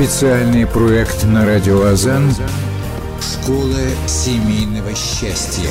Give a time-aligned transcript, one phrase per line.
[0.00, 2.32] Специальный проект на радио Азан
[3.20, 3.76] «Школа
[4.06, 5.68] семейного счастья».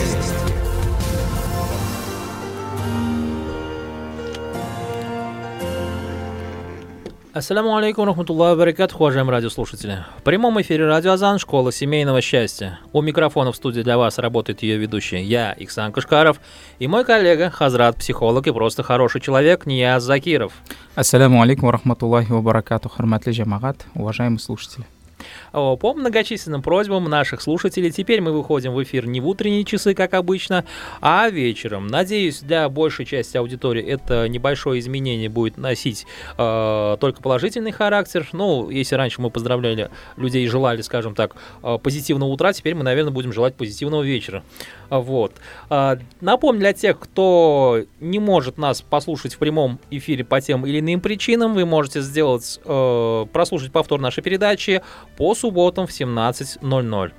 [7.40, 10.03] Ассаламу алейкум, рахматуллахи баракат, уважаемые радиослушатели.
[10.17, 12.81] В прямом эфире Радио Азан, Школа семейного счастья.
[12.92, 16.41] У микрофона в студии для вас работает ее ведущий я, Ихсан Кашкаров,
[16.80, 20.52] и мой коллега, Хазрат, психолог и просто хороший человек, Нияз Закиров.
[20.95, 24.86] Ассаламу алейкум, рахматуллахи ва баракату, джамагат, уважаемые слушатели.
[25.52, 30.14] По многочисленным просьбам наших слушателей теперь мы выходим в эфир не в утренние часы, как
[30.14, 30.66] обычно,
[31.02, 31.88] а вечером.
[31.88, 36.05] Надеюсь, для большей части аудитории это небольшое изменение будет носить
[36.38, 38.28] э, только положительный характер.
[38.34, 42.84] Ну, если раньше мы поздравляли людей и желали, скажем так, э, позитивного утра, теперь мы,
[42.84, 44.44] наверное, будем желать позитивного вечера.
[44.90, 45.34] Вот.
[45.70, 50.80] Э, напомню для тех, кто не может нас послушать в прямом эфире по тем или
[50.80, 54.81] иным причинам, вы можете сделать, э, прослушать повтор нашей передачи
[55.20, 57.12] по субботам в 17.00.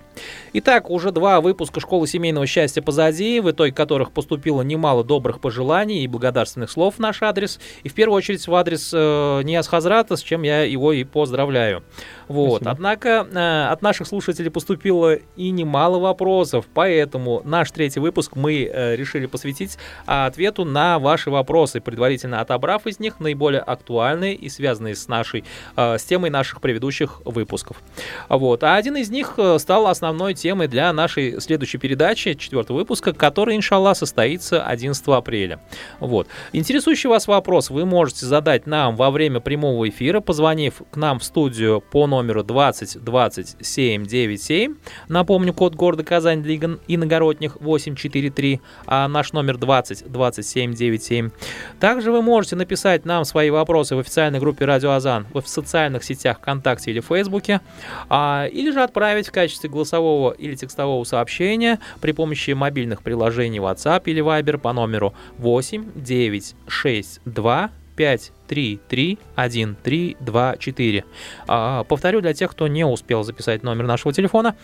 [0.53, 6.03] Итак, уже два выпуска «Школы семейного счастья» позади, в итоге которых поступило немало добрых пожеланий
[6.03, 10.17] и благодарственных слов в наш адрес, и в первую очередь в адрес э, Ниас Хазрата,
[10.17, 11.85] с чем я его и поздравляю.
[12.29, 12.67] Вот.
[12.67, 18.97] Однако э, от наших слушателей поступило и немало вопросов, поэтому наш третий выпуск мы э,
[18.97, 25.09] решили посвятить ответу на ваши вопросы, предварительно отобрав из них наиболее актуальные и связанные с
[25.09, 25.45] нашей,
[25.77, 27.83] э, с темой наших предыдущих выпусков.
[28.29, 28.65] Вот.
[28.65, 33.55] А один из них э, стал основной темой для нашей следующей передачи, четвертого выпуска, который,
[33.55, 35.61] иншаллах, состоится 11 апреля.
[35.99, 36.27] Вот.
[36.55, 41.25] Интересующий вас вопрос вы можете задать нам во время прямого эфира, позвонив к нам в
[41.25, 44.77] студию по номеру 20 20 797.
[45.09, 46.55] Напомню, код города Казань для
[46.89, 51.31] иногородних 843, а наш номер 20 20 797.
[51.79, 56.39] Также вы можете написать нам свои вопросы в официальной группе Радио Азан в социальных сетях
[56.39, 57.61] ВКонтакте или Фейсбуке,
[58.09, 63.59] а, или же отправить в качестве голосования голосового или текстового сообщения при помощи мобильных приложений
[63.59, 70.57] WhatsApp или Viber по номеру 8 9 6 2 5 3 3 1 3 2
[70.59, 71.05] 4.
[71.47, 74.55] А, повторю для тех, кто не успел записать номер нашего телефона.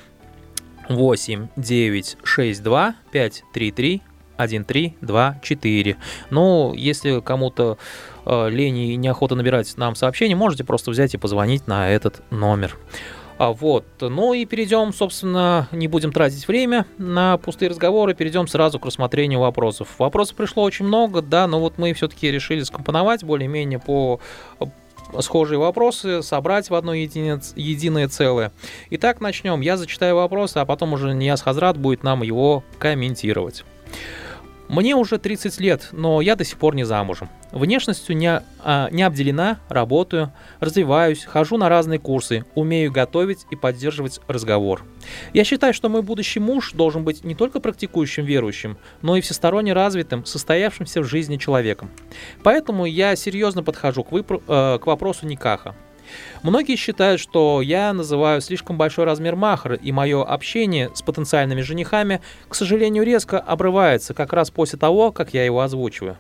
[0.88, 4.02] 8 9 6 2 5 3 3
[4.36, 5.96] 1 3 2 4.
[6.30, 7.78] Ну, если кому-то
[8.24, 12.76] э, лень и неохота набирать нам сообщение, можете просто взять и позвонить на этот номер.
[13.38, 18.78] А вот, ну и перейдем, собственно, не будем тратить время на пустые разговоры, перейдем сразу
[18.80, 19.88] к рассмотрению вопросов.
[19.98, 24.20] Вопросов пришло очень много, да, но вот мы все-таки решили скомпоновать более-менее по
[24.58, 24.64] э,
[25.20, 28.52] схожие вопросы, собрать в одно единое, единое целое.
[28.90, 29.60] Итак, начнем.
[29.60, 33.64] Я зачитаю вопросы, а потом уже Нияз Хазрат будет нам его комментировать.
[34.68, 37.28] Мне уже 30 лет, но я до сих пор не замужем.
[37.52, 44.20] Внешностью не, а, не обделена, работаю, развиваюсь, хожу на разные курсы, умею готовить и поддерживать
[44.26, 44.84] разговор.
[45.32, 49.72] Я считаю, что мой будущий муж должен быть не только практикующим верующим, но и всесторонне
[49.72, 51.88] развитым, состоявшимся в жизни человеком.
[52.42, 55.76] Поэтому я серьезно подхожу к, выпро- э, к вопросу Никаха.
[56.42, 62.20] Многие считают, что я называю слишком большой размер махра, и мое общение с потенциальными женихами,
[62.48, 66.16] к сожалению, резко обрывается как раз после того, как я его озвучиваю.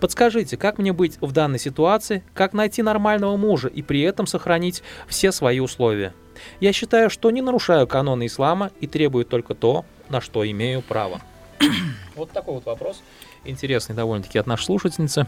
[0.00, 4.82] Подскажите, как мне быть в данной ситуации, как найти нормального мужа и при этом сохранить
[5.08, 6.12] все свои условия?
[6.60, 11.20] Я считаю, что не нарушаю каноны ислама и требую только то, на что имею право.
[12.16, 13.00] Вот такой вот вопрос.
[13.44, 15.26] Интересный довольно-таки от нашей слушательницы.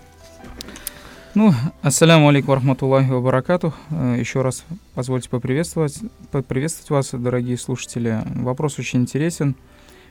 [1.34, 3.72] Ну, ассаляму алейкум рахматуллахи ва баракату.
[3.88, 5.98] Э, Еще раз позвольте поприветствовать,
[6.30, 8.20] поприветствовать вас, дорогие слушатели.
[8.34, 9.56] Вопрос очень интересен,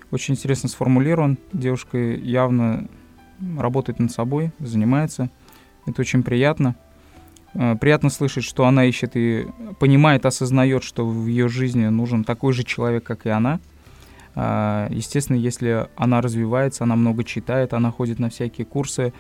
[0.10, 1.38] очень интересно сформулирован.
[1.54, 2.88] Девушка явно
[3.56, 5.30] работает над собой, занимается.
[5.86, 6.76] Это очень приятно.
[7.54, 9.46] Э, приятно слышать, что она ищет и
[9.80, 13.60] понимает, осознает, что в ее жизни нужен такой же человек, как и она.
[14.34, 19.14] Э, естественно, если она развивается, она много читает, она ходит на всякие курсы,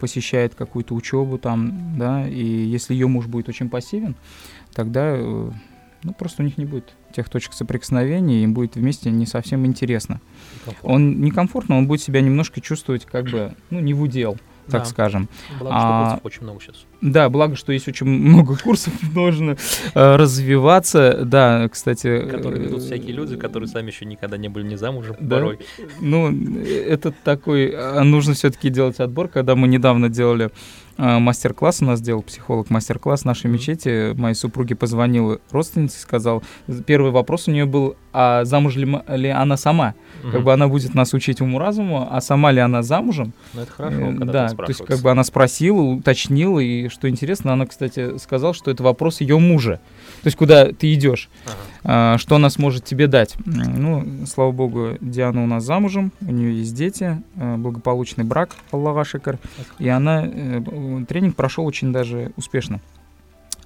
[0.00, 4.16] посещает какую-то учебу там, да, и если ее муж будет очень пассивен,
[4.74, 5.50] тогда э,
[6.02, 10.20] ну, просто у них не будет тех точек соприкосновения, им будет вместе не совсем интересно.
[10.66, 10.90] Некомфортно.
[10.92, 14.36] Он некомфортно, он будет себя немножко чувствовать как бы, ну, не в удел
[14.72, 14.88] так да.
[14.88, 15.28] скажем.
[15.60, 16.86] Благо, что а, очень много сейчас.
[17.00, 19.56] Да, благо, что есть очень много курсов, нужно
[19.94, 21.20] э, развиваться.
[21.24, 22.28] Да, кстати...
[22.28, 25.36] Которые ведут всякие люди, которые сами еще никогда не были не замужем да?
[25.36, 25.58] порой.
[26.00, 26.32] Ну,
[26.64, 27.72] это такой...
[27.74, 29.28] А, нужно все-таки делать отбор.
[29.28, 30.50] Когда мы недавно делали
[30.96, 34.12] э, мастер-класс у нас сделал психолог мастер-класс в нашей мечети.
[34.14, 36.42] Моей супруге позвонила родственница и сказал,
[36.86, 39.94] первый вопрос у нее был, а замуж ли, ли она сама?
[40.22, 40.30] Угу.
[40.30, 43.32] Как бы она будет нас учить уму-разуму, а сама ли она замужем?
[43.54, 47.52] Ну, это хорошо, когда Да, то есть как бы она спросила, уточнила, и что интересно,
[47.52, 49.80] она, кстати, сказала, что это вопрос ее мужа.
[50.22, 51.54] То есть куда ты идешь, ага.
[51.84, 53.34] а, что она сможет тебе дать.
[53.44, 59.04] Ну, слава богу, Диана у нас замужем, у нее есть дети, э, благополучный брак, Аллаха
[59.04, 59.38] шикар,
[59.78, 60.62] и она, э,
[61.08, 62.80] тренинг прошел очень даже успешно.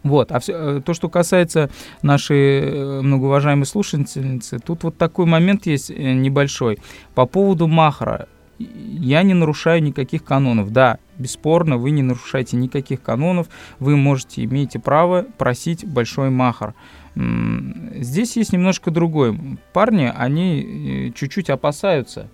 [0.02, 1.70] Вот, а все, э, то, что касается
[2.02, 6.78] нашей многоуважаемой слушательницы, тут вот такой момент есть небольшой.
[7.14, 8.28] По поводу Махара,
[8.58, 10.72] я не нарушаю никаких канонов.
[10.72, 13.48] Да, бесспорно, вы не нарушаете никаких канонов,
[13.78, 16.74] вы можете, имеете право просить большой махар.
[17.14, 19.38] Здесь есть немножко другое.
[19.72, 22.28] Парни, они э, чуть-чуть опасаются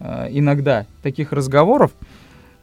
[0.00, 1.92] э, иногда таких разговоров,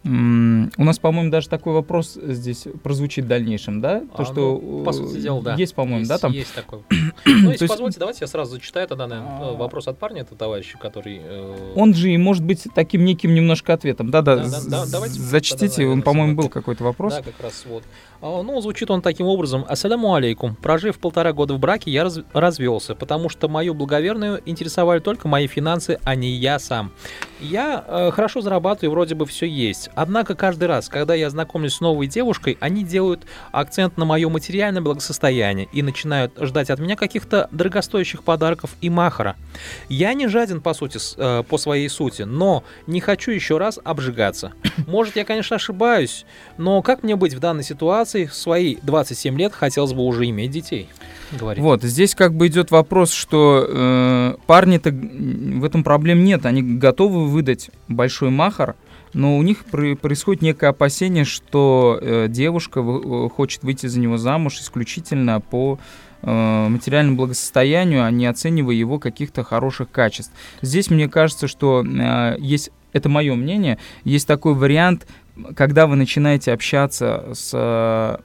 [0.05, 4.01] у нас, по-моему, даже такой вопрос здесь прозвучит в дальнейшем, да?
[4.01, 5.55] То, а, что ну, по сути дела, да.
[5.55, 6.31] Есть, по-моему, да, там?
[6.31, 6.79] Есть такой.
[7.25, 9.53] Ну, если позвольте, давайте я сразу зачитаю тогда, наверное, а.
[9.53, 11.21] вопрос от парня, это товарища, который...
[11.21, 14.09] Э, он же и может быть таким неким немножко ответом.
[14.09, 17.15] Да-да, зачтите, он, по-моему, был какой-то вопрос.
[17.15, 17.83] Да, как раз вот.
[18.21, 19.65] А, ну, звучит он таким образом.
[19.67, 20.55] Ассаляму алейкум.
[20.55, 25.47] Прожив полтора года в браке, я раз, развелся, потому что мою благоверную интересовали только мои
[25.47, 26.91] финансы, а не я сам.
[27.39, 29.89] Я э, хорошо зарабатываю, вроде бы все есть.
[29.95, 34.81] Однако каждый раз, когда я знакомлюсь с новой девушкой, они делают акцент на мое материальное
[34.81, 39.35] благосостояние и начинают ждать от меня каких-то дорогостоящих подарков и махара.
[39.89, 44.51] Я не жаден, по сути, э, по своей сути, но не хочу еще раз обжигаться.
[44.87, 46.25] Может, я, конечно, ошибаюсь,
[46.57, 48.25] но как мне быть в данной ситуации?
[48.25, 50.89] В свои 27 лет хотелось бы уже иметь детей.
[51.31, 51.63] Говорит.
[51.63, 57.27] Вот, здесь как бы идет вопрос, что э, парни-то в этом проблем нет, они готовы
[57.27, 58.75] выдать большой махар,
[59.15, 64.59] но у них происходит некое опасение, что э, девушка э, хочет выйти за него замуж
[64.59, 65.79] исключительно по
[66.21, 70.33] э, материальному благосостоянию, а не оценивая его каких-то хороших качеств.
[70.61, 71.81] Здесь мне кажется, что
[72.37, 75.07] есть, это мое мнение, есть такой вариант,
[75.55, 78.19] когда вы начинаете общаться с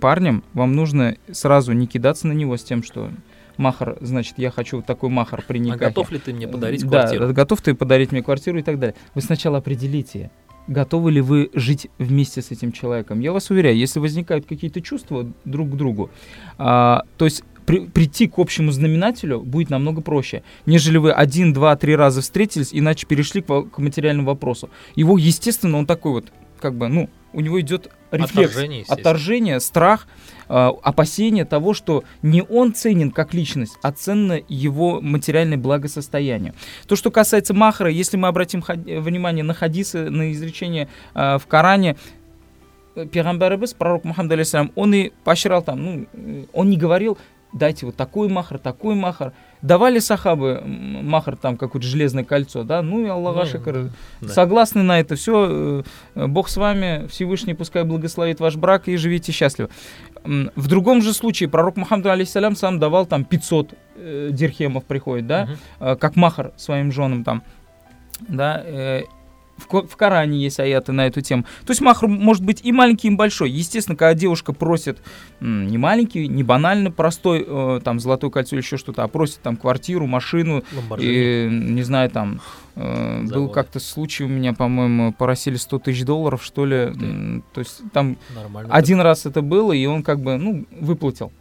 [0.00, 3.10] парнем, вам нужно сразу не кидаться на него с тем, что
[3.58, 5.84] махар, значит, я хочу такой махар при никахе.
[5.84, 7.26] А готов ли ты мне подарить квартиру?
[7.26, 8.96] Да, готов ты подарить мне квартиру и так далее.
[9.14, 10.30] Вы сначала определите,
[10.68, 13.20] готовы ли вы жить вместе с этим человеком.
[13.20, 16.10] Я вас уверяю, если возникают какие-то чувства друг к другу,
[16.56, 21.76] а, то есть при, прийти к общему знаменателю будет намного проще, нежели вы один, два,
[21.76, 24.70] три раза встретились, иначе перешли к, к материальному вопросу.
[24.94, 30.06] Его, естественно, он такой вот, как бы, ну, у него идет рефлекс, отторжение, отторжение страх,
[30.48, 36.54] э, опасение того, что не он ценен как личность, а ценно его материальное благосостояние.
[36.86, 41.96] То, что касается Махара, если мы обратим внимание на хадисы, на изречение э, в Коране,
[42.94, 47.18] э, Пейгамбарыбыз, пророк Мухаммад, алейсалям, он и поощрял там, ну, э, он не говорил,
[47.52, 49.32] дайте вот такой махар, такой махар.
[49.62, 53.90] Давали сахабы махар там какое-то железное кольцо, да, ну и Аллаха ну, шикар.
[54.20, 54.28] Да.
[54.28, 55.82] Согласны на это все,
[56.14, 59.68] э, Бог с вами, Всевышний пускай благословит ваш брак и живите счастливо.
[60.24, 65.48] В другом же случае пророк Мухаммад алейхиссалям сам давал там 500 э, дирхемов приходит, да,
[65.80, 65.96] угу.
[65.96, 67.42] как махар своим женам там,
[68.20, 69.02] да, э,
[69.58, 71.44] в, в Коране есть аяты на эту тему.
[71.66, 73.50] То есть махр может быть и маленький, и большой.
[73.50, 74.98] Естественно, когда девушка просит
[75.40, 79.56] не маленький, не банально простой, э, там, золотое кольцо или еще что-то, а просит там
[79.56, 80.62] квартиру, машину,
[80.98, 82.40] и, не знаю, там,
[82.76, 86.92] э, был как-то случай у меня, по-моему, поросили 100 тысяч долларов, что ли.
[87.52, 89.04] То есть там Нормально один так.
[89.04, 91.32] раз это было, и он как бы, ну, выплатил.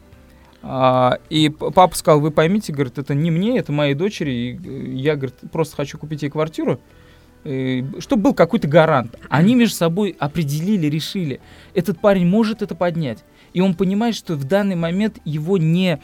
[0.63, 4.31] А, и папа сказал, вы поймите, говорит, это не мне, это моей дочери.
[4.31, 6.79] И я, говорит, просто хочу купить ей квартиру.
[7.43, 9.15] Э, чтобы был какой-то гарант.
[9.29, 11.39] Они между собой определили, решили,
[11.73, 13.23] этот парень может это поднять.
[13.53, 15.99] И он понимает, что в данный момент его не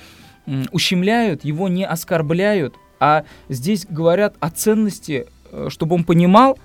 [0.72, 6.58] ущемляют, его не оскорбляют, а здесь говорят о ценности, э, чтобы он понимал,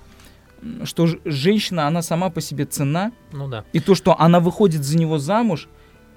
[0.83, 3.11] что женщина, она сама по себе цена.
[3.31, 3.63] Ну да.
[3.71, 5.69] И то, что она выходит за него замуж,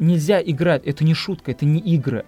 [0.02, 2.24] нельзя играть, это не шутка, это не игры.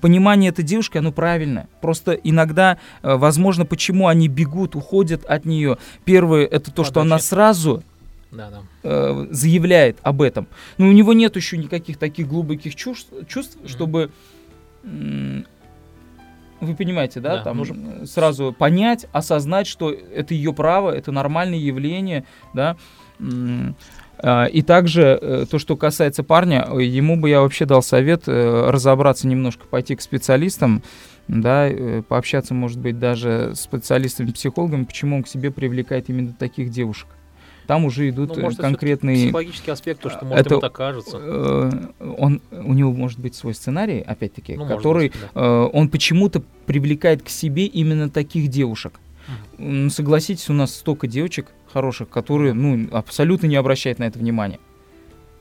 [0.00, 1.68] Понимание этой девушки, оно правильное.
[1.80, 5.78] Просто иногда, э, возможно, почему они бегут, уходят от нее.
[6.04, 7.82] Первое, это то, что она сразу
[8.30, 8.62] да, да.
[8.82, 10.46] Э, заявляет об этом.
[10.78, 13.68] Но у него нет еще никаких таких глубоких чувств, чувств mm-hmm.
[13.68, 14.10] чтобы
[16.60, 18.06] вы понимаете, да, да там нужно...
[18.06, 22.24] сразу понять, осознать, что это ее право, это нормальное явление,
[22.54, 22.76] да.
[24.22, 28.70] А, и также э, то, что касается парня, ему бы я вообще дал совет э,
[28.70, 30.82] разобраться немножко, пойти к специалистам,
[31.28, 36.70] да, э, пообщаться, может быть, даже с специалистами-психологами, почему он к себе привлекает именно таких
[36.70, 37.08] девушек.
[37.66, 39.16] там уже идут Ну, может, это конкретные...
[39.26, 41.18] Психологический аспект, то, что может это- ему так кажется.
[41.20, 41.70] э,
[42.18, 45.40] он, у него может быть свой сценарий, опять-таки, Ну, который быть, да.
[45.40, 48.98] э, он почему-то привлекает к себе именно таких девушек.
[49.58, 54.58] М, Согласитесь, у нас столько девочек хороших, которые ну, абсолютно не обращают на это внимания.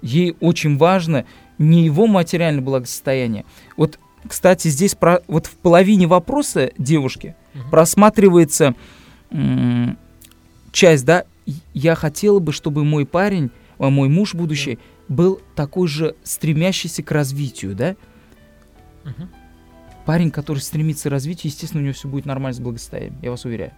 [0.01, 1.25] Ей очень важно
[1.57, 3.45] не его материальное благосостояние.
[3.75, 7.69] Вот, кстати, здесь про, вот в половине вопроса девушки Мгм.
[7.69, 8.75] просматривается
[9.31, 9.97] м,
[10.71, 15.87] часть, да, «И- я хотела бы, чтобы мой парень, а, мой муж будущий, был такой
[15.87, 17.95] же стремящийся к развитию, да?
[19.03, 19.29] Мгм.
[20.05, 23.45] Парень, который стремится к развитию, естественно, у него все будет нормально с благосостоянием, я вас
[23.45, 23.71] уверяю.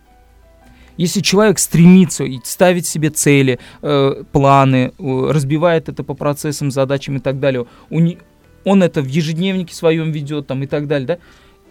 [1.01, 7.15] Если человек стремится и ставит себе цели, э, планы, э, разбивает это по процессам, задачам
[7.15, 8.19] и так далее, у не-
[8.65, 11.17] он это в ежедневнике своем ведет там и так далее, да,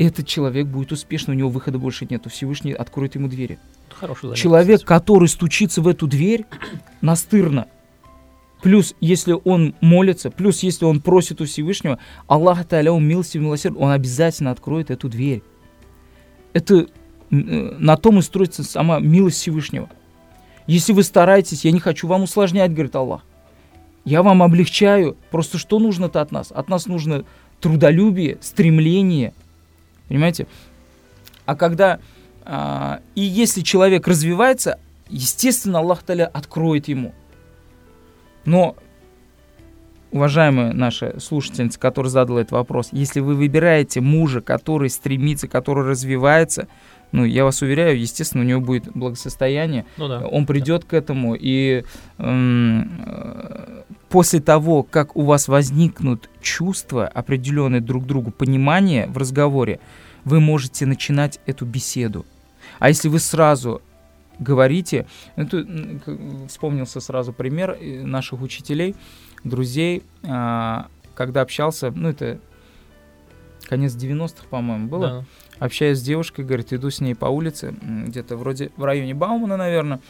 [0.04, 3.60] этот человек будет успешно, у него выхода больше нету, Всевышний откроет ему двери.
[3.90, 6.46] Хороший Человек, который стучится в эту дверь,
[7.00, 7.66] настырно.
[8.62, 13.76] Плюс, если он молится, плюс, если он просит у Всевышнего, Аллах Та'аля, он милостив, милосерд,
[13.78, 15.44] он обязательно откроет эту дверь.
[16.52, 16.88] Это
[17.30, 19.88] на том и строится сама милость Всевышнего.
[20.66, 23.24] Если вы стараетесь, я не хочу вам усложнять, говорит Аллах.
[24.04, 25.16] Я вам облегчаю.
[25.30, 26.52] Просто что нужно-то от нас?
[26.52, 27.24] От нас нужно
[27.60, 29.32] трудолюбие, стремление.
[30.08, 30.46] Понимаете?
[31.46, 32.00] А когда...
[32.44, 37.14] а, и если человек развивается, естественно, Аллах Таля откроет ему.
[38.44, 38.76] Но,
[40.12, 46.68] уважаемая наша слушательница, которая задала этот вопрос, если вы выбираете мужа, который стремится, который развивается,
[47.12, 50.20] ну, я вас уверяю, естественно, у него будет благосостояние, Ну да.
[50.26, 51.84] он придет к этому, и
[52.18, 59.80] м, э, после того, как у вас возникнут чувства определенные друг другу, понимание в разговоре,
[60.24, 62.24] вы можете начинать эту беседу.
[62.78, 63.82] А если вы сразу
[64.38, 68.94] говорите, это, к- вспомнился сразу пример э, наших учителей,
[69.44, 72.38] друзей, а, когда общался, ну это
[73.68, 75.24] конец 90-х, по-моему, было, Да.
[75.60, 80.00] Общаюсь с девушкой, говорит, иду с ней по улице, где-то вроде в районе Баумана, наверное,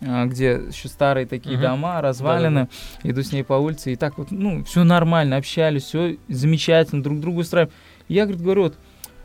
[0.00, 1.66] а, где еще старые такие Мгм.
[1.66, 2.68] дома, развалины,
[3.02, 7.20] иду с ней по улице, и так вот, ну, все нормально, общались, все замечательно, друг
[7.20, 7.72] другу устраиваем.
[8.08, 8.78] Я, говорит, говорю, вот,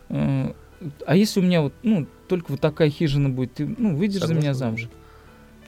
[0.10, 0.54] э,
[1.08, 4.34] а если у меня вот, ну, только вот такая хижина будет, ты, ну, выйдешь за
[4.34, 4.56] меня да.
[4.56, 4.90] замуж?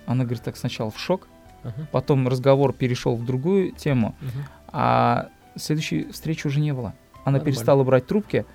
[0.05, 1.27] Она, говорит, так сначала в шок,
[1.63, 1.87] Ага.
[1.91, 4.45] потом разговор перешел в другую тему, Мгм.
[4.69, 6.93] а следующей встречи уже не было.
[7.27, 7.45] Она Нормально.
[7.45, 8.45] перестала брать трубки,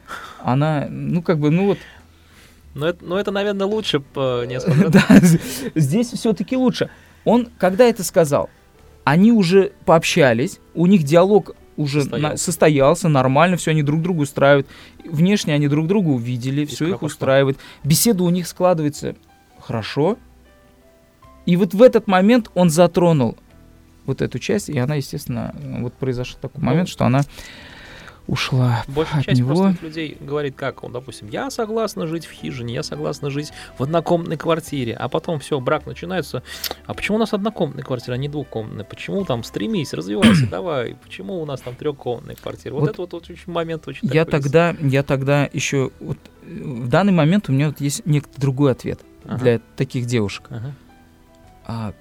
[0.43, 1.79] она, ну, как бы, ну вот,
[2.75, 5.05] Но это, но это, наверное, лучше по несколько Да,
[5.75, 6.89] здесь все-таки лучше.
[7.27, 8.49] Он, когда это сказал,
[9.05, 12.29] они уже пообщались, у них диалог уже Состоялся.
[12.33, 14.67] на- состоялся, нормально, все они друг другу устраивают.
[15.05, 17.59] Внешне они друг друга увидели, все их устраивает.
[17.85, 19.17] Беседа у них складывается
[19.61, 20.17] хорошо.
[21.45, 23.37] И вот в этот момент он затронул
[24.07, 27.23] вот эту часть, и она, естественно, вот произошел такой Ну, момент, что она
[28.27, 29.55] ушла Большая от часть него.
[29.55, 33.83] просто людей говорит, как он, допустим, я согласна жить в хижине, я согласна жить в
[33.83, 36.43] однокомнатной квартире, а потом все, брак начинается.
[36.87, 38.85] А почему у нас однокомнатная квартира, а не двухкомнатная?
[38.85, 40.95] Почему там стремись, развивайся, давай?
[41.03, 42.75] Почему у нас там трехкомнатная квартира?
[42.75, 46.47] Вот, Вот это вот, очень момент очень Я такой тогда, я тогда еще вот, э,
[46.47, 49.39] в данный момент у меня вот есть некий другой ответ Ага.
[49.39, 50.47] для таких девушек.
[50.51, 50.75] Ага.
[51.65, 51.93] А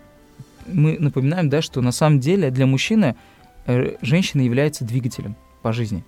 [0.68, 3.16] мы напоминаем, да, что на самом деле для мужчины
[3.66, 6.04] э, женщина является двигателем по жизни.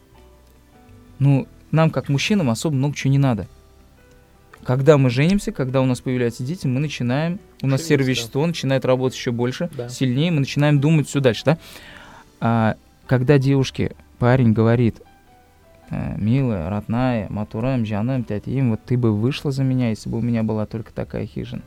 [1.20, 3.48] Ну, нам как мужчинам особо много чего не надо.
[4.64, 8.86] Когда мы женимся, когда у нас появляются дети, мы начинаем, у нас Шевелиться, серовещество начинает
[8.86, 9.90] работать еще больше, Да.
[9.90, 11.58] сильнее, мы начинаем думать все дальше, да?
[12.40, 15.02] А, когда девушке парень говорит,
[15.90, 20.22] э, милая, родная, матурам, жанам, тятим, вот ты бы вышла за меня, если бы у
[20.22, 21.62] меня была только такая хижина.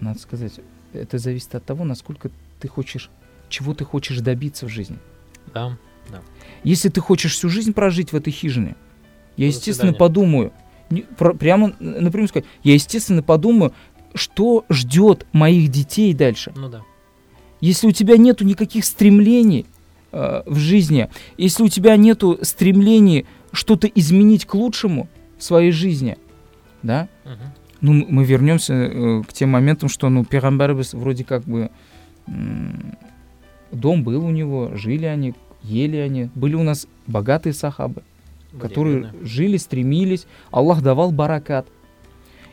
[0.00, 0.60] Надо сказать,
[0.92, 2.30] это зависит от того, насколько
[2.60, 3.10] ты хочешь,
[3.48, 4.98] чего ты хочешь добиться в жизни.
[5.52, 5.76] Да.
[6.62, 8.74] Если ты хочешь всю жизнь прожить в этой хижине,
[9.36, 9.98] я, До естественно, свидания.
[9.98, 10.52] подумаю,
[10.90, 13.72] не- про- прямо н- напрямую сказать, я, естественно, подумаю,
[14.14, 16.52] что ждет моих детей дальше.
[16.56, 16.82] Ну да.
[17.60, 19.66] Если у тебя нету никаких стремлений
[20.12, 25.08] э, в жизни, если у тебя нету стремлений что-то изменить к лучшему
[25.38, 26.16] в своей жизни,
[26.82, 27.34] да, Мгм.
[27.80, 31.70] ну, мы вернемся э, к тем моментам, что, ну, Пегамбер вроде как бы
[32.28, 32.96] м,
[33.72, 35.34] дом был у него, жили они,
[35.64, 38.02] ели они, были у нас богатые сахабы,
[38.52, 41.66] Были которые жили, стремились, Аллах давал баракат.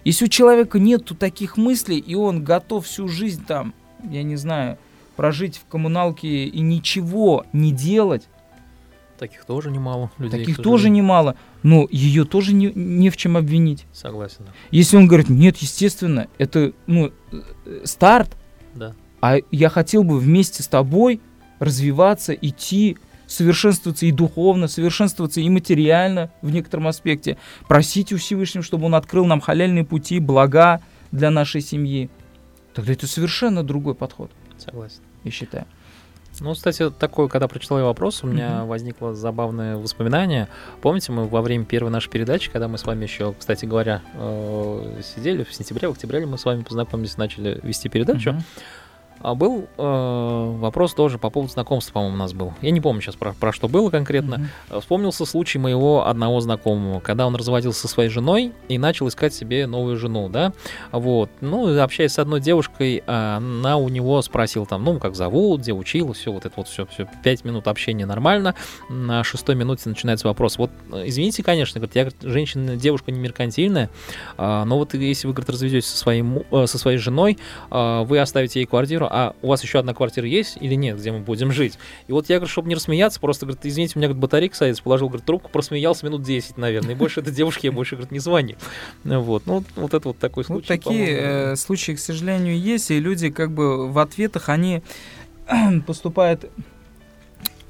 [0.03, 3.73] Если у человека нету таких мыслей, и он готов всю жизнь там,
[4.09, 4.77] я не знаю,
[5.15, 8.27] прожить в коммуналке и ничего не делать,
[9.19, 10.39] Таких тоже немало людей.
[10.39, 13.85] таких тоже немало, но ее тоже не, не в чем обвинить.
[13.93, 14.47] Согласен.
[14.71, 18.35] Если он говорит, нет, естественно, это ну, э, старт,
[18.73, 18.95] Да.
[19.21, 21.21] А я хотел бы вместе с тобой
[21.61, 27.37] развиваться, идти, совершенствоваться и духовно, совершенствоваться и материально в некотором аспекте,
[27.69, 30.81] просить у Всевышнего, чтобы он открыл нам халяльные пути, блага
[31.13, 32.09] для нашей семьи.
[32.73, 34.99] Тогда это совершенно другой подход, Согласен.
[35.23, 35.65] я считаю.
[36.39, 38.67] Ну, кстати, такой, когда прочитал я вопрос, у меня Мгм.
[38.67, 40.47] возникло забавное воспоминание.
[40.81, 45.01] Помните, мы во время первой нашей передачи, когда мы с вами еще, кстати говоря, э,
[45.03, 48.31] сидели в сентябре, в октябре мы с вами познакомились, начали вести передачу.
[48.31, 48.43] Мгм.
[49.23, 52.53] А был э, вопрос тоже по поводу знакомства, по-моему, у нас был.
[52.61, 54.49] Я не помню сейчас про, про что было конкретно.
[54.69, 59.33] Э, Вспомнился случай моего одного знакомого, когда он разводился со своей женой и начал искать
[59.33, 60.53] себе новую жену, да,
[60.91, 65.61] вот, ну, общаясь с одной девушкой, а, она у него спросила там, ну, как зовут,
[65.61, 68.55] где училась, все, вот это вот все, все, пять минут общения нормально,
[68.89, 73.19] на шестой минуте начинается вопрос, вот, э, извините, конечно, говорит, я, говорит, женщина, девушка не
[73.19, 73.89] меркантильная,
[74.37, 77.37] а, но вот если вы, говорит, разведетесь со, своим, э, со своей женой,
[77.69, 81.11] а, вы оставите ей квартиру, а у вас еще одна квартира есть или нет, где
[81.11, 81.77] мы будем жить?
[82.07, 84.81] И вот я, говорю, чтобы не рассмеяться, просто, говорит, извините, у меня, говорит, батарейка садится,
[84.81, 88.19] положил, говорит, трубку, просмеялся минут 10, наверное, и больше этой девушке я больше, говорит, не
[88.19, 88.55] звонил.
[89.03, 90.67] Вот, ну, вот- вот это вот такой Вот случай.
[90.67, 91.51] такие по-моему.
[91.51, 94.81] э, случаи, к сожалению, есть, и люди как бы в ответах, они
[95.85, 96.49] поступают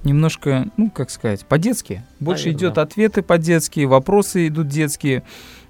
[0.03, 2.03] немножко, ну, как сказать, по-детски.
[2.19, 5.23] Больше идет ответы по-детски, вопросы идут детские.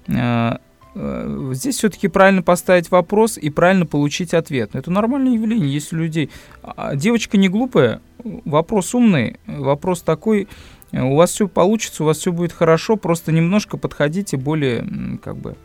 [0.08, 0.56] Э,
[0.94, 4.74] Здесь все-таки правильно поставить вопрос и правильно получить ответ.
[4.74, 6.30] Это нормальное явление, есть у людей.
[6.62, 10.48] А Девочка не глупая, вопрос умный, вопрос такой,
[10.92, 15.36] э, у вас все получится, у вас все будет хорошо, просто немножко подходите более, как
[15.36, 15.56] бы,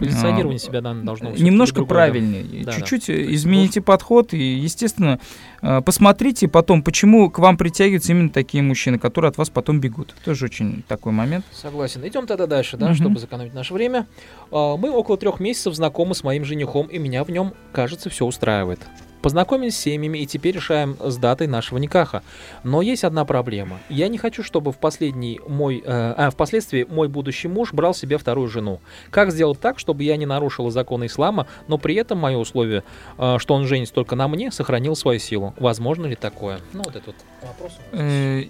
[0.00, 1.94] Позиционирование а, себя да, должно быть немножко другое, да.
[1.94, 2.64] правильнее.
[2.64, 2.76] Да, да.
[2.78, 5.20] Чуть-чуть есть измените подход и, естественно,
[5.62, 10.14] э, посмотрите потом, почему к вам притягиваются именно такие мужчины, которые от вас потом бегут.
[10.24, 11.44] Тоже очень такой момент.
[11.52, 12.06] Согласен.
[12.06, 12.94] Идем тогда дальше, да, Мгм.
[12.94, 14.06] чтобы сэкономить наше время.
[14.50, 18.24] А, Мы около трех месяцев знакомы с моим женихом, и меня в нем, кажется, все
[18.24, 18.80] устраивает.
[19.22, 22.22] Познакомились с семьями и теперь решаем с датой нашего никаха.
[22.64, 23.78] Но есть одна проблема.
[23.88, 28.16] Я не хочу, чтобы в последний мой, э, а, впоследствии мой будущий муж брал себе
[28.18, 28.80] вторую жену.
[29.10, 32.82] Как сделать так, чтобы я не нарушила законы ислама, но при этом мое условие,
[33.18, 35.54] э, что он женится только на мне, сохранил свою силу?
[35.58, 36.60] Возможно ли такое?
[36.72, 37.72] Ну вот этот вопрос.
[37.92, 38.44] Э.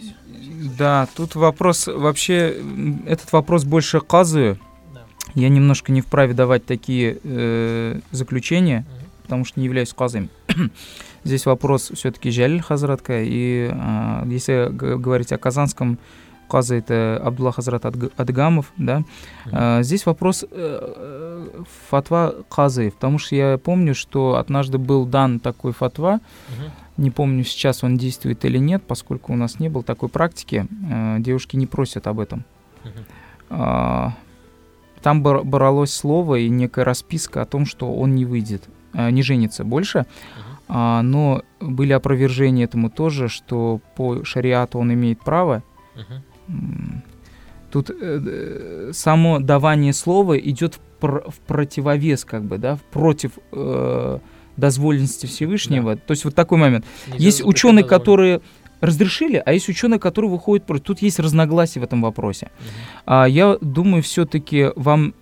[0.79, 2.57] Да, тут вопрос вообще,
[3.07, 4.59] этот вопрос больше казы.
[4.95, 5.03] Да.
[5.35, 9.11] Я немножко не вправе давать такие э, заключения, Мгм.
[9.23, 10.29] потому что не являюсь казым.
[11.25, 15.99] Здесь вопрос все-таки Жалиль Хазратка, и а, если говорить о казанском
[16.49, 19.03] казы, это Абдулла Хазрат Адг- Адгамов, да.
[19.53, 25.41] А, Здесь вопрос э, э, фатва казы, потому что я помню, что однажды был дан
[25.41, 26.21] такой фатва,
[26.97, 31.17] не помню сейчас он действует или нет, поскольку у нас не было такой практики, э,
[31.21, 32.45] девушки не просят об этом.
[33.51, 34.13] А,
[35.03, 39.23] Там бор- бралось слово и некая расписка о том, что он не выйдет, э, не
[39.23, 40.07] женится больше.
[40.69, 45.63] А, но были опровержения этому тоже, что по шариату он имеет право,
[47.71, 53.33] Тут э, э, само давание слова идет в, пр- в противовес, как бы, да, против
[53.53, 54.19] э,
[54.57, 55.97] дозволенности Всевышнего.
[55.97, 56.85] То есть вот такой момент.
[57.07, 58.41] Нельзя Есть ученые, которые
[58.81, 60.85] разрешили, а есть ученые, которые выходят против.
[60.85, 62.51] Тут есть разногласия в этом вопросе.
[63.07, 65.15] А я думаю, все-таки вам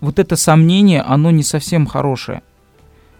[0.00, 2.42] вот это сомнение, оно не совсем хорошее.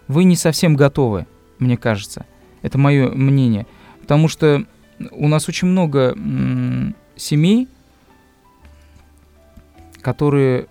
[0.07, 1.25] Вы не совсем готовы,
[1.59, 2.25] мне кажется.
[2.61, 3.65] Это мое мнение.
[4.01, 4.65] Потому что
[5.11, 6.15] у нас очень много
[7.15, 7.67] семей,
[10.01, 10.67] которые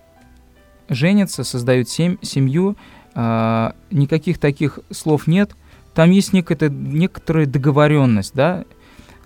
[0.89, 2.77] женятся, создают сем- семью,
[3.15, 5.55] а, никаких таких слов нет.
[5.93, 8.65] Там есть некая, некоторая договоренность, да,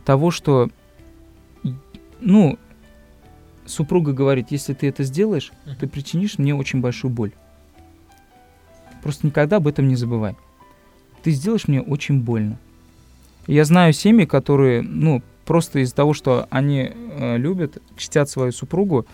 [0.05, 0.69] того, что,
[2.19, 2.57] ну,
[3.65, 7.33] супруга говорит, если ты это сделаешь, ты причинишь мне очень большую боль.
[9.07, 10.35] Просто никогда об этом не забывай.
[11.23, 12.57] Ты сделаешь мне очень больно.
[13.47, 19.05] Я знаю семьи, которые, ну, просто из-за того, что они э, любят, чтят свою супругу,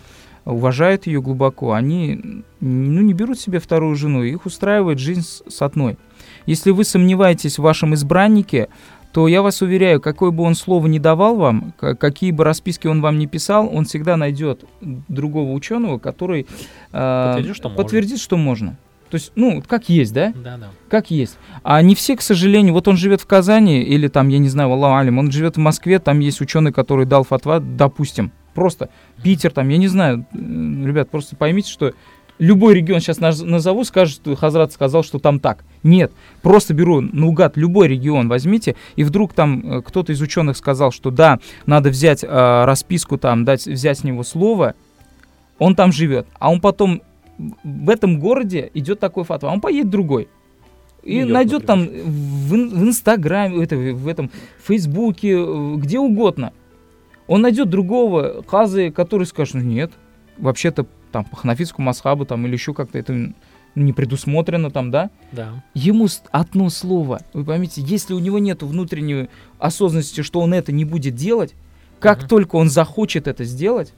[0.46, 5.62] уважают ее глубоко, они, ну, не берут себе вторую жену, их устраивает жизнь с, с
[5.62, 5.96] одной.
[6.44, 8.70] Если вы сомневаетесь в вашем избраннике,
[9.12, 13.00] то я вас уверяю, какое бы он слово ни давал вам, какие бы расписки он
[13.00, 16.48] вам не писал, он всегда найдет другого ученого, который
[16.90, 18.76] э, Подтвердит, что подтвердит, что можно.
[19.10, 20.32] То есть, ну, как есть, да?
[20.34, 20.68] Да, да.
[20.88, 21.38] Как есть.
[21.62, 24.70] А не все, к сожалению, вот он живет в Казани, или там, я не знаю,
[24.72, 28.88] Аллаху алим, он живет в Москве, там есть ученый, который дал фатва, допустим, просто
[29.22, 31.92] Питер, там, я не знаю, ребят, просто поймите, что
[32.38, 35.64] любой регион сейчас наз- назову, скажет, что Хазрат сказал, что там так.
[35.82, 36.12] Нет,
[36.42, 41.10] просто беру наугад любой регион возьмите, и вдруг там э, кто-то из ученых сказал, что
[41.10, 44.74] да, надо взять э, расписку там, дать, взять с него слово,
[45.58, 47.02] он там живет, а он потом
[47.38, 50.28] в этом городе идет такой фатва, а он поедет другой.
[51.02, 54.30] И Идёт, найдет там в, в Инстаграме, это, в этом
[54.64, 56.52] Фейсбуке, э, где угодно.
[57.26, 59.92] Он найдет другого казы, который скажет, ну нет,
[60.38, 63.32] вообще-то там по ханафитскому масхабу там или еще как-то это
[63.74, 65.10] не предусмотрено там, да?
[65.32, 65.62] Да.
[65.74, 70.84] Ему одно слово, вы поймите, если у него нет внутренней осознанности, что он это не
[70.84, 71.54] будет делать,
[71.98, 72.28] как Мгм.
[72.28, 73.92] только он захочет это сделать,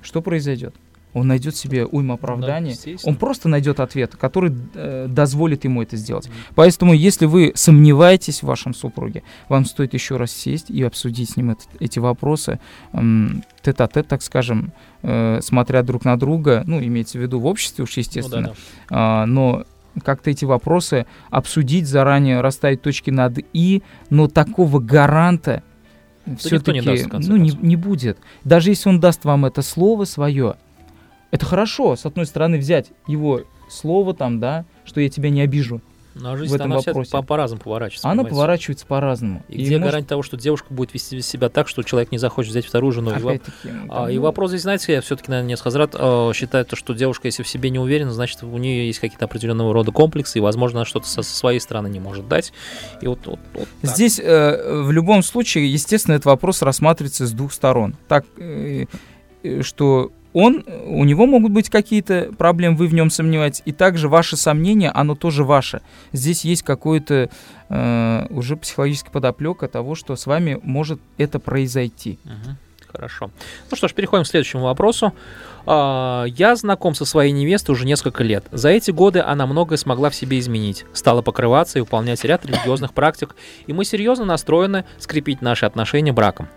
[0.00, 0.74] что произойдет?
[1.14, 3.12] Он найдет себе уйма Да, оправданий, естественно.
[3.12, 6.30] он просто найдет ответ, который э, дозволит ему это сделать.
[6.54, 11.36] Поэтому, если вы сомневаетесь в вашем супруге, вам стоит еще раз сесть и обсудить с
[11.36, 12.60] ним этот- эти вопросы
[12.92, 14.72] м, тет-а-тет, так скажем,
[15.02, 18.48] э, смотря друг на друга, ну, имеется в виду в обществе уж, Ну, естественно, да,
[18.48, 18.54] да.
[18.90, 19.64] а, но
[20.04, 25.62] как-то эти вопросы обсудить заранее, расставить точки над «и», но такого гаранта
[26.38, 26.80] все-таки
[27.12, 28.16] ну, не, не будет.
[28.44, 30.54] Даже если он даст вам это слово свое,
[31.32, 35.80] это хорошо, с одной стороны, взять его слово там, да, что я тебя не обижу,
[36.14, 37.10] Ну, а жизнь в этом она вопросе.
[37.10, 38.06] по- по-разному поворачивается.
[38.06, 38.34] а она понимаете?
[38.34, 39.42] поворачивается по-разному.
[39.48, 42.50] И, где может, гарантия того, что девушка будет вести себя так, что человек не захочет
[42.50, 43.12] взять вторую жену?
[43.12, 46.32] И опять-таки, А, там, и ну, вопрос здесь, знаете, я все-таки, наверное, не Хазрат э,
[46.34, 49.72] считает, то, что девушка, если в себе не уверена, значит, у нее есть какие-то определенного
[49.72, 52.52] рода комплексы, и, возможно, она что-то со, со своей стороны не может дать.
[53.00, 53.90] И вот, вот, вот так.
[53.90, 57.94] Здесь э, в любом случае, естественно, этот вопрос рассматривается с двух сторон.
[58.08, 58.84] Так, э,
[59.44, 64.08] э, что он, у него могут быть какие-то проблемы, вы в нем сомневаетесь, и также
[64.08, 65.82] ваше сомнение, оно тоже ваше.
[66.12, 67.30] Здесь есть какое-то
[67.68, 72.18] э, уже психологическая подоплека того, что с вами может это произойти.
[72.24, 72.56] Мгм.
[72.92, 73.30] Хорошо.
[73.70, 75.12] Ну что ж, переходим к следующему вопросу.
[75.64, 78.44] А, Я знаком со своей невестой уже несколько лет.
[78.52, 80.84] За эти годы она многое смогла в себе изменить.
[80.92, 83.34] Стала покрываться и выполнять ряд религиозных практик,
[83.66, 86.48] и мы серьезно настроены скрепить наши отношения браком.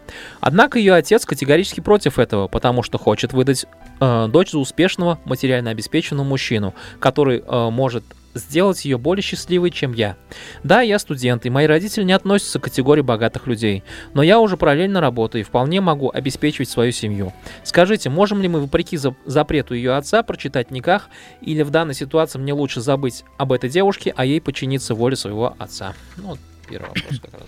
[0.42, 3.66] Однако ее отец категорически против этого, потому что хочет выдать
[4.00, 8.04] э, дочь за успешного, материально обеспеченного мужчину, который э, может
[8.36, 10.16] сделать ее более счастливой, чем я.
[10.64, 14.58] Да, я студент, и мои родители не относятся к категории богатых людей, но я уже
[14.58, 17.34] параллельно работаю и вполне могу обеспечивать свою семью.
[17.64, 21.10] Скажите, можем ли мы, вопреки за- запрету ее отца, прочитать никах,
[21.42, 25.56] или в данной ситуации мне лучше забыть об этой девушке, а ей подчиниться воле своего
[25.58, 25.94] отца?
[26.18, 27.44] Ну, вот первый вопрос как раз.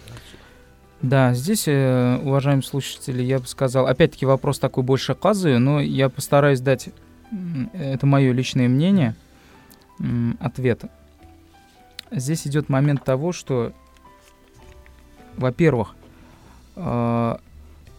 [1.01, 1.33] да.
[1.33, 6.59] Здесь, э, уважаемые слушатели, я бы сказал, опять-таки вопрос такой больше казы, но я постараюсь
[6.59, 6.89] дать,
[7.73, 9.15] это мое личное мнение,
[9.99, 10.85] м, ответ.
[12.11, 13.73] Здесь идет момент того, что,
[15.35, 15.95] во-первых,
[16.75, 17.37] э,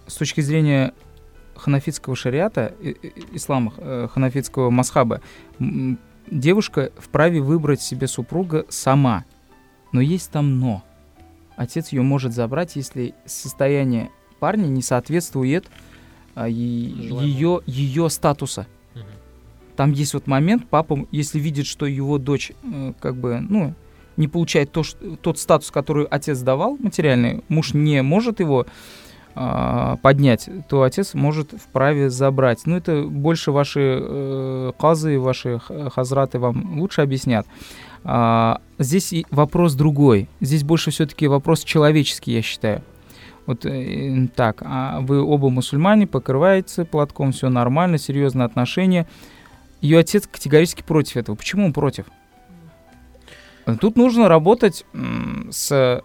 [0.06, 0.94] с точки зрения
[1.56, 2.74] ханафитского шариата,
[3.32, 5.20] ислама, э, ханафитского масхаба,
[6.30, 9.24] девушка вправе выбрать себе супруга сама.
[9.92, 10.84] Но есть там но
[11.58, 15.68] отец ее может забрать, если состояние парня не соответствует
[16.34, 18.66] а, ее, ее статуса.
[19.78, 23.74] Там есть вот момент, папа, если видит, что его дочь э, как бы, ну,
[24.16, 28.66] не получает то, что- тот статус, который отец давал, материальный, муж не может его
[29.36, 32.62] а, поднять, то отец может вправе забрать.
[32.66, 35.60] Ну, это больше ваши э, казы, ваши
[35.94, 37.46] хазраты вам лучше объяснят.
[38.02, 40.28] А, здесь и вопрос другой.
[40.40, 42.82] Здесь больше все-таки вопрос человеческий, я считаю.
[43.46, 49.06] Вот э, так, а вы оба мусульмане, покрываете платком, все нормально, серьезные отношения.
[49.80, 51.36] Ее отец категорически против этого.
[51.36, 52.06] Почему он против?
[53.80, 54.86] Тут нужно работать
[55.50, 56.02] с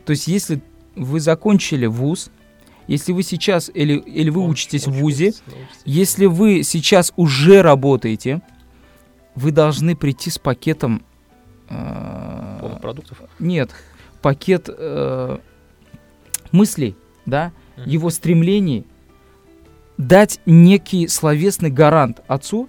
[0.04, 0.60] То есть, если
[0.96, 2.30] вы закончили вуз,
[2.88, 5.32] если вы сейчас или, или вы Он учитесь в вузе,
[5.84, 8.42] если вы сейчас уже работаете,
[9.36, 11.04] вы должны прийти с пакетом.
[11.68, 13.22] э, продуктов.
[13.38, 13.70] нет,
[14.22, 15.38] пакет э,
[16.50, 16.96] мыслей,
[17.30, 17.52] да,
[17.86, 18.84] его стремлений,
[19.96, 22.68] дать некий словесный гарант отцу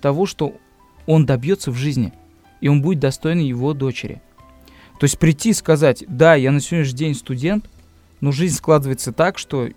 [0.00, 0.54] того, что
[1.06, 2.12] он добьется в жизни,
[2.60, 4.22] и он будет достоин его дочери.
[5.00, 7.68] То есть прийти и сказать, да, я на сегодняшний день студент,
[8.20, 9.68] но жизнь складывается так, что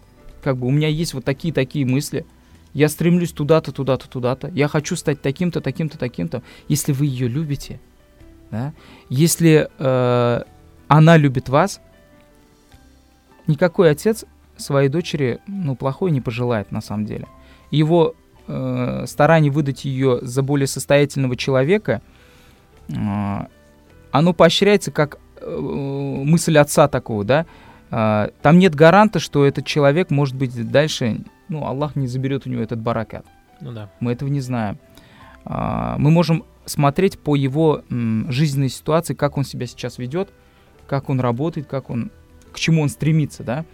[0.44, 2.26] как бы у меня есть вот такие-такие мысли,
[2.74, 6.44] я стремлюсь туда-то, туда-то, туда-то, я хочу стать таким-то, таким-то, таким-то.
[6.68, 7.80] Если вы ее любите,
[8.52, 8.74] да,
[9.10, 10.44] если э,
[10.88, 11.82] она любит вас,
[13.48, 14.26] никакой отец
[14.58, 17.28] своей дочери, ну, плохой не пожелает на самом деле.
[17.72, 18.16] Его
[18.48, 22.02] э, старание выдать ее за более состоятельного человека,
[22.88, 22.94] э,
[24.12, 27.46] оно поощряется как э, мысль отца такого, да.
[27.92, 32.50] Э, там нет гаранта, что этот человек может быть дальше, ну, Аллах не заберет у
[32.50, 33.26] него этот баракат.
[33.62, 33.90] Ну да.
[34.00, 34.78] Мы этого не знаем.
[35.46, 40.30] А, Мы можем смотреть по его м, жизненной ситуации, как он себя сейчас ведет,
[40.88, 42.12] как он работает, как он,
[42.56, 43.66] к чему он стремится, да.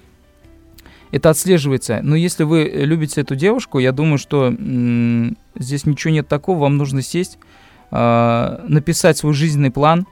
[1.11, 1.99] Это отслеживается.
[2.01, 4.49] Но если вы любите эту девушку, я думаю, что
[5.55, 6.59] здесь ничего нет такого.
[6.59, 7.37] Вам нужно сесть,
[7.91, 10.07] э- написать свой жизненный план,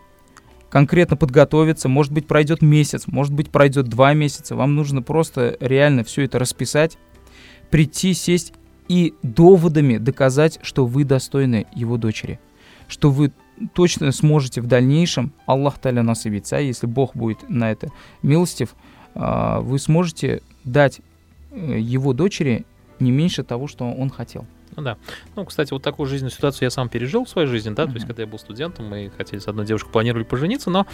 [0.69, 1.87] конкретно подготовиться.
[1.89, 4.55] Может быть, пройдет месяц, может быть, пройдет два месяца.
[4.55, 6.97] Вам нужно просто реально все это расписать,
[7.69, 8.53] прийти, сесть
[8.89, 12.39] и доводами доказать, что вы достойны его дочери.
[12.87, 13.31] Что вы
[13.73, 17.89] точно сможете в дальнейшем, Аллах Таля нас и если Бог будет на это
[18.21, 18.75] милостив,
[19.15, 21.01] а, вы сможете дать
[21.51, 22.65] э, его дочери
[22.99, 24.45] не меньше того, что он хотел.
[24.75, 24.97] Ну да.
[25.35, 27.87] Ну, кстати, вот такую жизненную ситуацию я сам пережил в своей жизни, да, mm-hmm.
[27.87, 30.85] то есть, когда я был студентом, мы хотели с одной девушкой планировали пожениться, но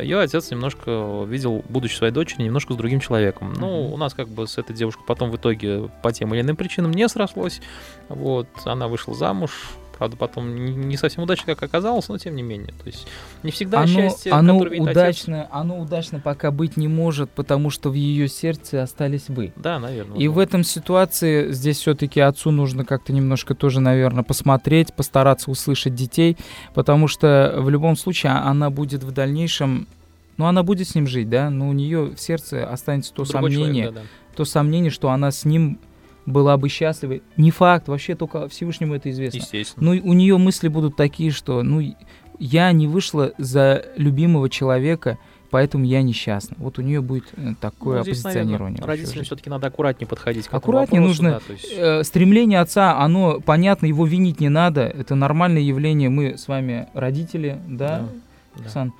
[0.00, 3.52] ее отец немножко видел будущее своей дочери немножко с другим человеком.
[3.52, 3.60] Mm-hmm.
[3.60, 6.56] Ну, у нас как бы с этой девушкой потом в итоге по тем или иным
[6.56, 7.60] причинам не срослось.
[8.08, 9.52] Вот, она вышла замуж,
[9.98, 12.68] Правда, потом не совсем удачно, как оказалось, но тем не менее.
[12.68, 13.06] То есть
[13.42, 15.50] не всегда оно, счастье, оно удачно, отец...
[15.52, 19.52] Оно удачно пока быть не может, потому что в ее сердце остались вы.
[19.56, 20.16] Да, наверное.
[20.16, 25.96] И в этом ситуации здесь все-таки отцу нужно как-то немножко тоже, наверное, посмотреть, постараться услышать
[25.96, 26.36] детей,
[26.74, 29.88] потому что в любом случае она будет в дальнейшем
[30.36, 33.50] ну, она будет с ним жить, да, но у нее в сердце останется то Другой
[33.50, 34.36] сомнение, человек, да, да.
[34.36, 35.80] то сомнение, что она с ним
[36.28, 37.20] была бы счастлива.
[37.36, 39.38] Не факт, вообще только Всевышнему это известно.
[39.38, 39.94] Естественно.
[39.94, 41.94] Ну, у нее мысли будут такие, что, ну,
[42.38, 45.18] я не вышла за любимого человека,
[45.50, 46.56] поэтому я несчастна.
[46.58, 48.80] Вот у нее будет э, такое ну, здесь, оппозиционирование.
[48.80, 51.40] Наверное, родителям все-таки надо аккуратнее подходить к Аккуратнее вопросу, нужно.
[51.46, 51.74] Да, есть...
[51.76, 54.82] э, стремление отца, оно понятно, его винить не надо.
[54.82, 56.10] Это нормальное явление.
[56.10, 58.08] Мы с вами родители, да,
[58.54, 58.88] да, Оксан?
[58.88, 58.94] Да.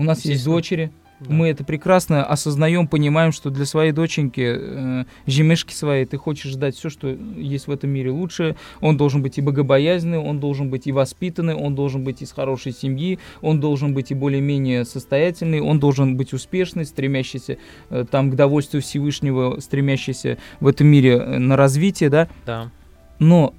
[0.00, 0.90] У нас есть дочери.
[1.20, 1.34] Да.
[1.34, 6.74] Мы это прекрасно осознаем, понимаем, что для своей доченьки, э, жемешки своей, ты хочешь ждать
[6.76, 8.56] все, что есть в этом мире лучше.
[8.80, 12.72] Он должен быть и богобоязненный, он должен быть и воспитанный, он должен быть из хорошей
[12.72, 17.58] семьи, он должен быть и более-менее состоятельный, он должен быть успешный, стремящийся
[17.90, 22.28] э, там к довольствию Всевышнего, стремящийся в этом мире э, на развитие, да?
[22.46, 22.70] Да.
[23.18, 23.52] Но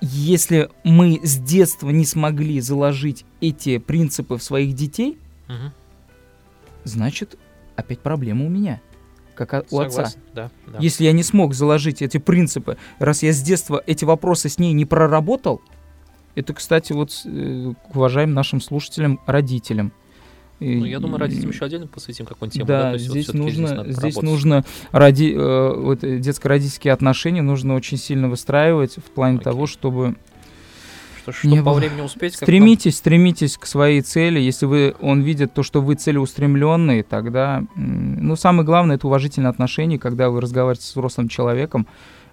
[0.00, 5.72] если мы с детства не смогли заложить эти принципы в своих детей, угу
[6.84, 7.38] значит,
[7.76, 8.80] опять проблема у меня,
[9.34, 10.18] как у Согласен, отца.
[10.34, 10.78] Да, да.
[10.78, 14.72] Если я не смог заложить эти принципы, раз я с детства эти вопросы с ней
[14.72, 15.62] не проработал,
[16.34, 19.92] это, кстати, вот э, к уважаемым нашим слушателям, родителям.
[20.60, 22.66] Ну, я думаю, родителям еще отдельно посвятим какую-нибудь тему.
[22.66, 22.98] Да, да?
[22.98, 28.96] здесь, вот нужно, здесь, здесь нужно роди, э, вот, детско-родительские отношения нужно очень сильно выстраивать
[28.96, 29.44] в плане Окей.
[29.44, 30.16] того, чтобы
[31.22, 32.34] что, чтобы не по времени успеть.
[32.34, 34.40] Стремитесь, стремитесь к своей цели.
[34.40, 39.98] Если вы, он видит то, что вы целеустремленные, тогда, ну, самое главное, это уважительное отношение,
[39.98, 41.86] когда вы разговариваете с взрослым человеком.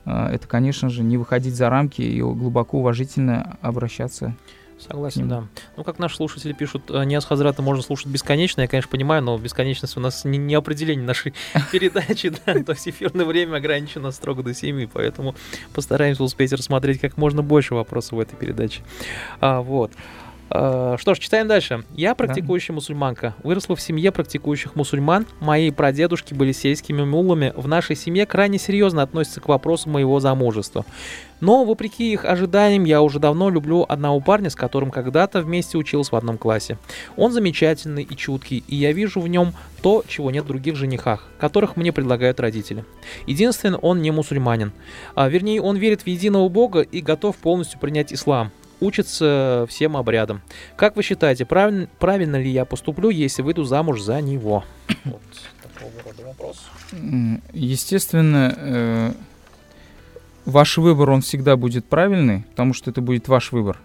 [0.05, 4.35] А, это, конечно же, не выходить за рамки и глубоко уважительно обращаться
[4.79, 5.43] Согласен, да.
[5.75, 8.61] Ну, как наши слушатели пишут, э, не Хазрата можно слушать бесконечно.
[8.61, 11.33] Я, конечно, понимаю, но бесконечность у нас не, не определение нашей
[11.71, 12.53] передачи, да.
[12.63, 15.35] То есть эфирное время ограничено строго до 7, поэтому
[15.73, 18.81] постараемся успеть рассмотреть как можно больше вопросов в этой передаче.
[19.41, 19.91] А, вот.
[20.51, 21.83] Э, что ж, читаем дальше.
[21.95, 22.75] Я практикующая да.
[22.75, 23.35] мусульманка.
[23.43, 25.25] Выросла в семье практикующих мусульман.
[25.39, 27.53] Мои прадедушки были сельскими муллами.
[27.55, 30.85] В нашей семье крайне серьезно относятся к вопросу моего замужества.
[31.39, 36.11] Но, вопреки их ожиданиям, я уже давно люблю одного парня, с которым когда-то вместе учился
[36.11, 36.77] в одном классе.
[37.15, 41.29] Он замечательный и чуткий, и я вижу в нем то, чего нет в других женихах,
[41.39, 42.83] которых мне предлагают родители.
[43.25, 44.73] Единственное, он не мусульманин.
[45.15, 50.41] А, вернее, он верит в единого Бога и готов полностью принять ислам учится всем обрядам.
[50.75, 54.63] Как вы считаете, правильно, правильно ли я поступлю, если выйду замуж за него?
[55.05, 55.21] Вот
[55.61, 56.65] такого рода вопрос.
[57.53, 59.11] Естественно, э,
[60.45, 63.79] ваш выбор, он всегда будет правильный, потому что это будет ваш выбор.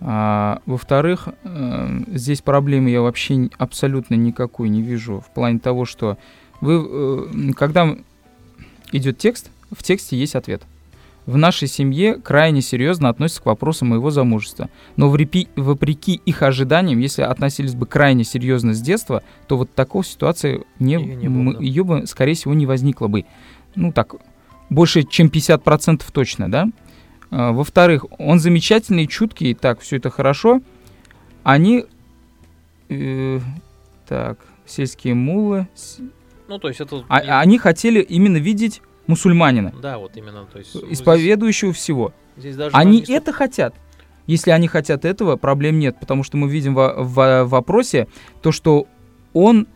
[0.00, 6.18] А, во-вторых, э, здесь проблемы я вообще абсолютно никакой не вижу в плане того, что
[6.60, 7.96] вы, э, когда
[8.92, 10.62] идет текст, в тексте есть ответ–
[11.26, 14.68] в нашей семье крайне серьезно относятся к вопросу моего замужества.
[14.96, 20.04] Но вопреки, вопреки их ожиданиям, если относились бы крайне серьезно с детства, то вот такой
[20.04, 21.60] ситуации не, ее, не было, да.
[21.60, 23.24] ее бы, скорее всего, не возникло бы.
[23.74, 24.16] Ну так,
[24.68, 26.68] больше, чем 50% точно, да?
[27.30, 30.60] А, во-вторых, он замечательный, чуткий, так, все это хорошо.
[31.42, 31.86] Они,
[32.90, 33.40] э,
[34.06, 35.68] так, сельские мулы.
[36.48, 37.04] Ну, то есть это...
[37.08, 39.72] А, они хотели именно видеть мусульманина.
[39.80, 40.46] Да, вот именно.
[40.52, 42.12] То есть, исповедующего здесь, всего.
[42.36, 43.14] Здесь даже они не...
[43.14, 43.74] это хотят.
[44.26, 48.08] Если они хотят этого, проблем нет, потому что мы видим в, в, в вопросе
[48.40, 48.86] то, что
[49.34, 49.66] он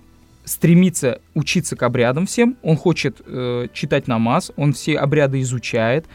[0.45, 6.07] стремится учиться к обрядам всем, он хочет э, читать намаз, он все обряды изучает,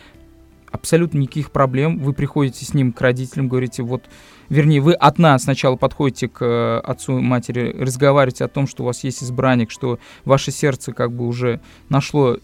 [0.72, 2.00] абсолютно никаких проблем.
[2.00, 4.06] Вы приходите с ним к родителям, говорите, вот,
[4.50, 8.82] вернее, вы от нас сначала подходите к э, отцу и матери, разговариваете о том, что
[8.82, 12.38] у вас есть избранник, что ваше сердце как бы уже нашло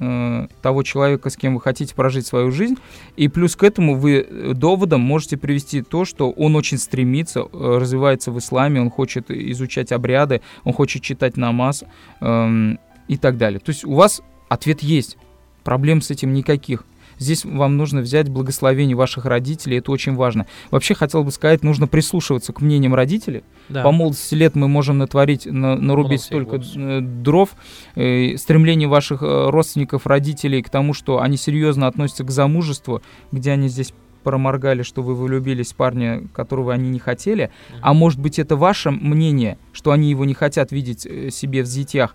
[0.00, 2.76] э, того человека, с кем вы хотите прожить свою жизнь.
[3.16, 7.78] И плюс к этому вы э, доводом можете привести то, что он очень стремится, э,
[7.78, 11.84] развивается в исламе, он хочет изучать обряды, он хочет читать намаз
[12.20, 12.76] э,
[13.08, 13.60] и так далее.
[13.60, 15.16] То есть у вас ответ есть,
[15.62, 16.84] проблем с этим никаких.
[17.20, 20.46] Здесь вам нужно взять благословение ваших родителей, это очень важно.
[20.70, 23.44] Вообще, хотел бы сказать, нужно прислушиваться к мнениям родителей.
[23.68, 23.82] Да.
[23.82, 27.50] По молодости лет мы можем натворить, на, нарубить столько э, дров.
[27.94, 33.02] Э, стремление ваших э, родственников, родителей к тому, что они серьезно относятся к замужеству,
[33.32, 33.92] где они здесь
[34.24, 37.78] проморгали, что вы влюбились в парня, которого они не хотели, mm-hmm.
[37.82, 41.00] а может быть это ваше мнение, что они его не хотят видеть
[41.34, 42.14] себе в зятьях,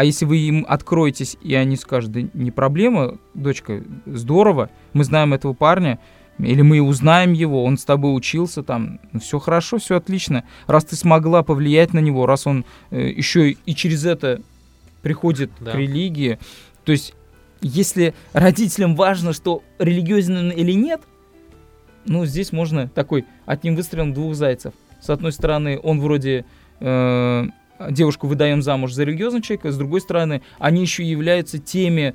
[0.00, 5.34] а если вы им откроетесь, и они скажут, да не проблема, дочка, здорово, мы знаем
[5.34, 5.98] этого парня,
[6.38, 10.44] или мы узнаем его, он с тобой учился там, ну, все хорошо, все отлично.
[10.66, 14.40] Раз ты смогла повлиять на него, раз он э, еще и через это
[15.02, 15.72] приходит да.
[15.72, 16.38] к религии,
[16.86, 17.12] то есть
[17.60, 21.02] если родителям важно, что религиозен он или нет,
[22.06, 24.72] ну здесь можно такой одним выстрелом двух зайцев.
[25.02, 26.46] С одной стороны, он вроде
[26.80, 27.46] э,
[27.90, 32.14] девушку выдаем замуж за религиозного человека, с другой стороны, они еще являются теми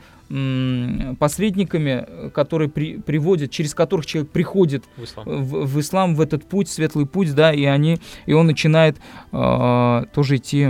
[1.19, 5.25] посредниками, которые при, приводят, через которых человек приходит в ислам.
[5.25, 8.97] В, в ислам, в этот путь, светлый путь, да, и они, и он начинает
[9.31, 10.67] э, тоже идти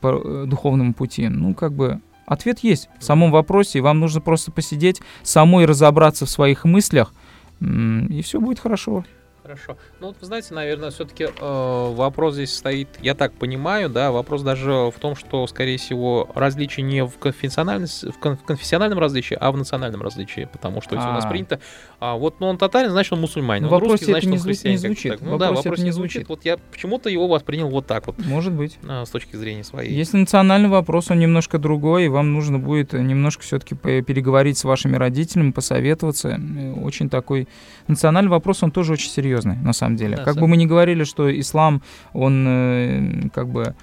[0.00, 1.28] по духовному пути.
[1.28, 6.26] Ну, как бы ответ есть в самом вопросе, и вам нужно просто посидеть, самой разобраться
[6.26, 7.14] в своих мыслях,
[7.60, 9.04] и все будет хорошо.
[9.48, 9.78] Хорошо.
[10.00, 14.42] Ну, вот вы знаете, наверное, все-таки э, вопрос здесь стоит, я так понимаю, да, вопрос
[14.42, 20.02] даже в том, что, скорее всего, различие не в, в конфессиональном различии, а в национальном
[20.02, 21.60] различии, потому что а у нас принято,
[21.98, 24.78] а, вот, ну, он татарин, значит, он мусульманин, он русский, значит, он христианин.
[24.78, 25.20] Не звучит.
[25.22, 26.28] Ну, да, вопрос не звучит.
[26.28, 28.18] Вот я почему-то его воспринял вот так вот.
[28.18, 28.78] Может быть.
[28.86, 29.94] А, с точки зрения своей.
[29.94, 34.96] Если национальный вопрос, он немножко другой, и вам нужно будет немножко все-таки переговорить с вашими
[34.96, 36.38] родителями, посоветоваться.
[36.38, 37.48] Э, очень такой...
[37.86, 40.16] Национальный вопрос, он тоже очень серьезный, на самом деле.
[40.16, 40.42] Да, как сам...
[40.42, 43.74] бы мы ни говорили, что ислам, он э, как бы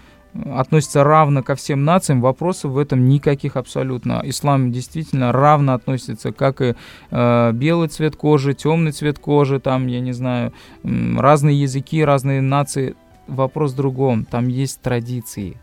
[0.54, 4.22] относится равно ко всем нациям, вопросов в этом никаких абсолютно.
[4.24, 6.76] Ислам действительно равно относится, как и
[7.12, 12.96] э, белый цвет кожи, темный цвет кожи, там, я не знаю, разные языки, разные нации.
[13.28, 15.58] Вопрос в другом, там есть традиции.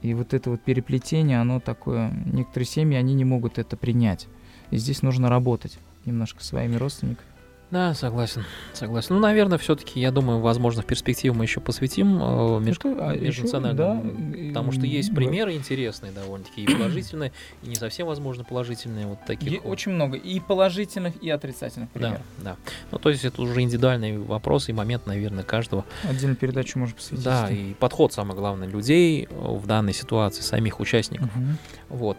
[0.00, 4.26] И вот это вот переплетение, оно такое, некоторые семьи, они не могут это принять.
[4.70, 7.28] И здесь нужно работать немножко своими родственниками.
[7.72, 9.14] Да, согласен, согласен.
[9.14, 12.76] Ну, наверное, все-таки, я думаю, возможно, в перспективе мы еще посвятим э, меж...
[12.84, 17.32] а межнациональному, да, потому что есть примеры интересные довольно-таки, и положительные,
[17.62, 19.64] и не совсем, возможно, положительные вот таких.
[19.64, 19.72] Вот.
[19.72, 22.20] Очень много, и положительных, и отрицательных примеров.
[22.36, 22.56] Да, да.
[22.90, 25.86] Ну, то есть это уже индивидуальный вопрос и момент, наверное, каждого.
[26.02, 27.24] Отдельную передачу можно посвятить.
[27.24, 31.30] Да, и подход, самое главное, людей в данной ситуации, самих участников.
[31.34, 31.96] Угу.
[31.96, 32.18] Вот.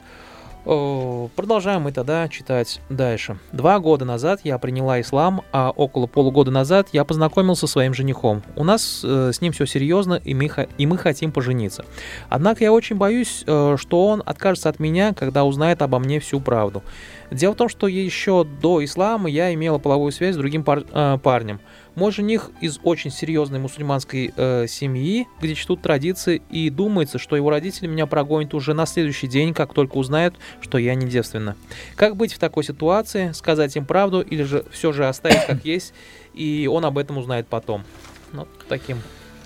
[0.63, 3.37] Продолжаем мы тогда читать дальше.
[3.51, 8.43] Два года назад я приняла ислам, а около полугода назад я познакомился со своим женихом.
[8.55, 11.83] У нас э, с ним все серьезно, и мы, и мы хотим пожениться.
[12.29, 16.39] Однако я очень боюсь, э, что он откажется от меня, когда узнает обо мне всю
[16.39, 16.81] правду.
[17.29, 21.17] Дело в том, что еще до ислама я имела половую связь с другим пар, э,
[21.21, 21.59] парнем.
[21.95, 27.51] Мой жених из очень серьезной мусульманской э, семьи, где чтут традиции, и думается, что его
[27.51, 31.55] родители меня прогонят уже на следующий день, как только узнают, что я не девственна.
[31.95, 33.31] Как быть в такой ситуации?
[33.33, 35.93] Сказать им правду или же все же оставить как есть,
[36.33, 37.83] и он об этом узнает потом?
[38.31, 38.97] Ну, таким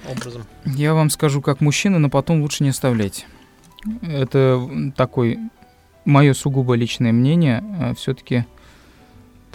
[0.09, 0.45] образом.
[0.63, 3.25] Я вам скажу как мужчина, но потом лучше не оставлять.
[4.01, 5.37] Это такой
[6.05, 7.63] мое сугубо личное мнение.
[7.79, 8.45] Э, Все-таки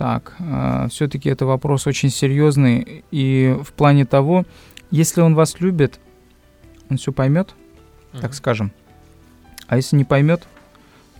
[0.02, 3.04] так, э, все-таки это вопрос очень серьезный.
[3.12, 4.44] И в плане того,
[4.90, 6.00] если он вас любит,
[6.90, 7.54] он все поймет,
[8.12, 8.20] uh-huh.
[8.20, 8.72] так скажем.
[9.68, 10.42] А если не поймет,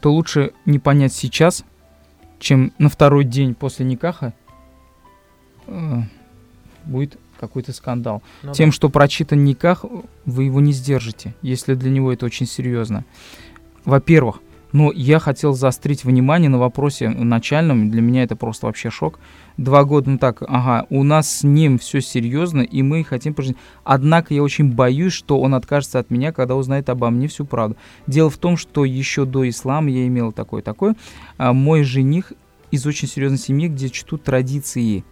[0.01, 1.64] то лучше не понять сейчас,
[2.40, 4.35] чем на второй день после Никаха
[5.68, 6.01] э,
[6.85, 8.21] будет какой-то скандал.
[8.42, 8.75] Ну, Тем, да.
[8.75, 9.85] что прочитан Никах,
[10.25, 13.05] вы его не сдержите, если для него это очень серьезно.
[13.85, 14.40] Во-первых,
[14.72, 17.90] но я хотел заострить внимание на вопросе начальном.
[17.90, 19.18] Для меня это просто вообще шок.
[19.58, 23.56] Два года, ну так, ага, у нас с ним все серьезно, и мы хотим пожить.
[23.85, 27.76] Однако я очень боюсь, что он откажется от меня, когда узнает обо мне всю правду.
[28.06, 30.97] Дело в том, что еще до ислама я имел такое-такое.
[31.36, 32.32] А мой жених
[32.70, 35.05] из очень серьезной семьи, где чтут традиции.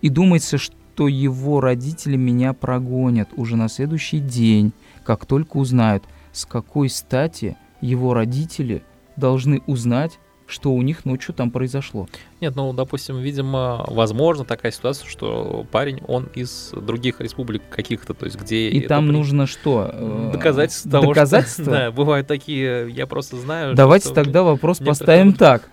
[0.00, 4.72] И думается, что его родители меня прогонят уже на следующий день,
[5.04, 8.82] как только узнают, с какой стати его родители–
[9.16, 12.08] должны узнать, что у них ночью там произошло.
[12.40, 18.26] Нет, ну, допустим, видимо, возможно такая ситуация, что парень, он из других республик каких-то, то
[18.26, 18.68] есть где...
[18.68, 19.12] И там при...
[19.12, 19.90] нужно что?
[19.92, 21.14] Э, доказательства того?
[21.14, 23.74] Что, да, бывают такие, я просто знаю...
[23.74, 25.68] Давайте что, тогда вопрос поставим так.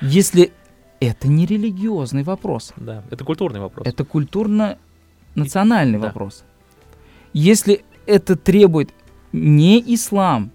[0.00, 0.52] Если
[0.98, 2.72] это не религиозный вопрос.
[2.76, 3.86] Да, это культурный вопрос.
[3.86, 6.06] Это культурно-национальный да.
[6.06, 6.44] вопрос.
[7.32, 8.94] Если это требует
[9.32, 10.52] не ислам,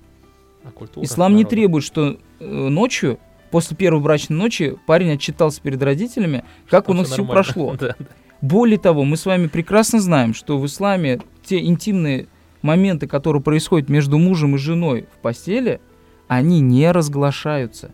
[0.63, 1.37] а культура, ислам народа.
[1.37, 3.19] не требует, что ночью,
[3.51, 7.75] после первой брачной ночи, парень отчитался перед родителями, как что у нас все прошло.
[7.79, 8.05] да, да.
[8.41, 12.27] Более того, мы с вами прекрасно знаем, что в исламе те интимные
[12.61, 15.79] моменты, которые происходят между мужем и женой в постели,
[16.27, 17.91] они не разглашаются.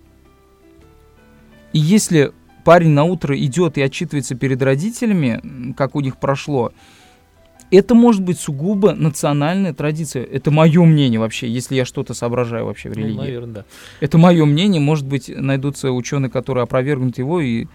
[1.71, 2.33] И если
[2.63, 6.71] парень на утро идет и отчитывается перед родителями, как у них прошло,
[7.77, 10.23] это может быть сугубо национальная традиция.
[10.23, 13.17] Это мое мнение вообще, если я что-то соображаю вообще в ну, религии.
[13.17, 13.65] Ну, наверное, да.
[13.99, 14.79] Это мое мнение.
[14.79, 17.65] Может быть, найдутся ученые, которые опровергнут его, и,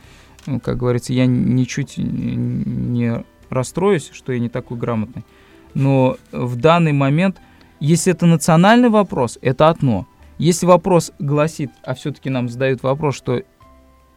[0.47, 5.25] ну, как говорится, я ничуть не расстроюсь, что я не такой грамотный.
[5.75, 7.39] Но в данный момент,
[7.81, 10.07] если это национальный вопрос, это одно.
[10.39, 13.43] Если вопрос гласит, а все-таки нам задают вопрос, что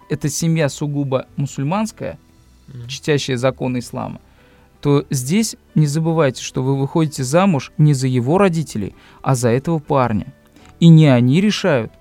[0.09, 2.19] эта семья сугубо мусульманская,
[2.67, 2.88] mm-hmm.
[2.88, 4.21] чтящая законы ислама,
[4.82, 9.79] то здесь не забывайте, что вы выходите замуж не за его родителей, а за этого
[9.79, 10.34] парня.
[10.79, 11.91] И не они решают,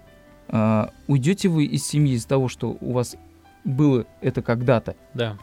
[0.48, 3.16] э, уйдете вы из семьи из-за того, что у вас
[3.64, 5.36] было это когда-то, да.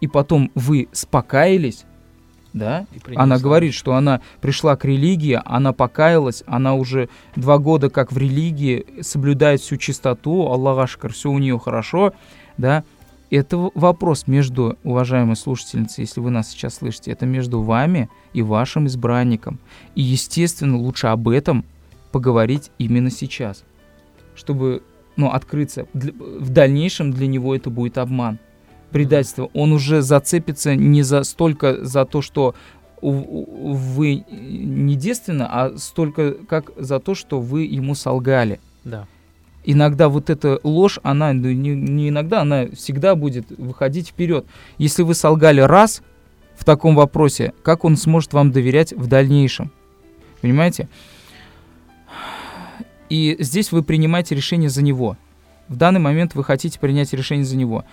[0.00, 1.84] и потом вы спокаялись,
[2.52, 2.86] да?
[3.16, 8.16] Она говорит, что она пришла к религии, она покаялась, она уже два года как в
[8.16, 12.12] религии, соблюдает всю чистоту, Аллах Ашкар, все у нее хорошо,
[12.56, 12.84] да?
[13.36, 18.86] Это вопрос между, уважаемые слушательницы, если вы нас сейчас слышите, это между вами и вашим
[18.86, 19.58] избранником.
[19.96, 21.64] И, естественно, лучше об этом
[22.12, 23.64] поговорить именно сейчас,
[24.36, 24.84] чтобы
[25.16, 25.88] ну, открыться.
[25.92, 28.38] В дальнейшем для него это будет обман
[28.92, 32.54] предательство, он уже зацепится не за столько за то, что
[33.02, 38.60] вы не девственно, а столько как за то, что вы ему солгали.
[38.84, 39.08] Да.
[39.64, 44.46] Иногда вот эта ложь, она ну, не, не иногда, она всегда будет выходить вперед.
[44.76, 46.02] Если вы солгали раз
[46.56, 49.72] в таком вопросе, как он сможет вам доверять в дальнейшем?
[50.42, 50.88] Понимаете?
[53.08, 55.16] И здесь вы принимаете решение за него.
[55.68, 57.84] В данный момент вы хотите принять решение за него.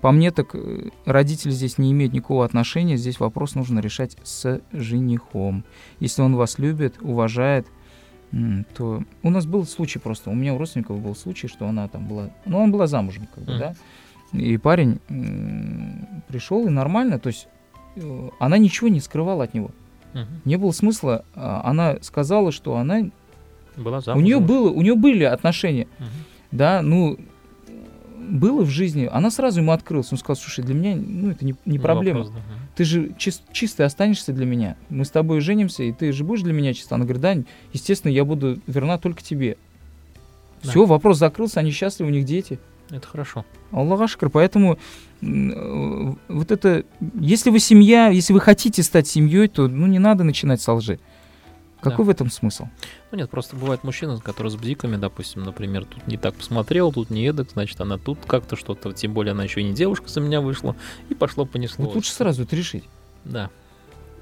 [0.00, 2.96] По мне, так э, родители здесь не имеют никакого отношения.
[2.96, 5.64] Здесь вопрос нужно решать с женихом.
[6.00, 7.66] Если он вас любит, уважает,
[8.74, 10.30] то у нас был случай просто.
[10.30, 13.44] У меня у родственников был случай, что она там была, ну, она была замужем, как
[13.44, 13.58] бы, mm.
[13.58, 13.74] да.
[14.32, 15.00] И парень
[16.28, 17.48] пришел и нормально, то есть
[17.96, 19.72] э, она ничего не скрывала от него.
[20.12, 20.26] Uh-huh.
[20.44, 21.24] Не было смысла.
[21.34, 23.10] А, она сказала, что она
[23.76, 24.22] была замужем.
[24.22, 26.04] У нее было, у нее были отношения, uh-huh.
[26.52, 27.18] да, ну
[28.20, 30.12] было в жизни, она сразу ему открылась.
[30.12, 32.20] Он сказал, слушай, для меня ну, это не, не проблема.
[32.20, 32.42] Вопрос, да.
[32.76, 34.76] Ты же чист, чистый останешься для меня.
[34.88, 36.94] Мы с тобой женимся, и ты же будешь для меня чиста.
[36.94, 37.36] Она говорит, да,
[37.72, 39.56] естественно, я буду верна только тебе.
[40.62, 40.70] Да.
[40.70, 42.58] Все, вопрос закрылся, они счастливы, у них дети.
[42.90, 43.44] Это хорошо.
[43.70, 44.78] Аллах Ашкар, поэтому
[45.22, 50.24] э, вот это, если вы семья, если вы хотите стать семьей, то ну не надо
[50.24, 50.98] начинать со лжи.
[51.82, 52.08] Какой да.
[52.08, 52.66] в этом смысл?
[53.10, 57.10] Ну нет, просто бывают мужчины, которые с бзиками, допустим, например, тут не так посмотрел, тут
[57.10, 60.20] не эдак, значит, она тут как-то что-то, тем более она еще и не девушка за
[60.20, 60.76] меня вышла,
[61.08, 61.86] и пошло понесло.
[61.86, 62.84] Вот лучше сразу это решить.
[63.24, 63.50] Да.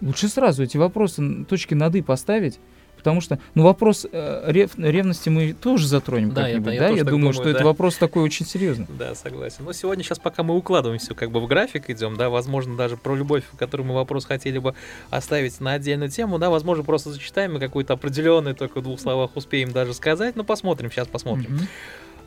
[0.00, 2.60] Лучше сразу эти вопросы, точки над «и» поставить,
[2.98, 6.88] Потому что, ну, вопрос э, рев, ревности мы тоже затронем да, как-нибудь, я, да?
[6.88, 7.50] Я, я думаю, думаю, что да.
[7.50, 8.86] это вопрос такой очень серьезный.
[8.98, 9.64] Да, согласен.
[9.64, 13.14] Но сегодня сейчас, пока мы укладываемся как бы в график идем, да, возможно, даже про
[13.14, 14.74] любовь, которую мы вопрос хотели бы
[15.10, 19.30] оставить на отдельную тему, да, возможно, просто зачитаем и какой-то определенный только в двух словах
[19.36, 21.56] успеем даже сказать, но посмотрим, сейчас посмотрим.
[21.56, 21.68] Mm-hmm.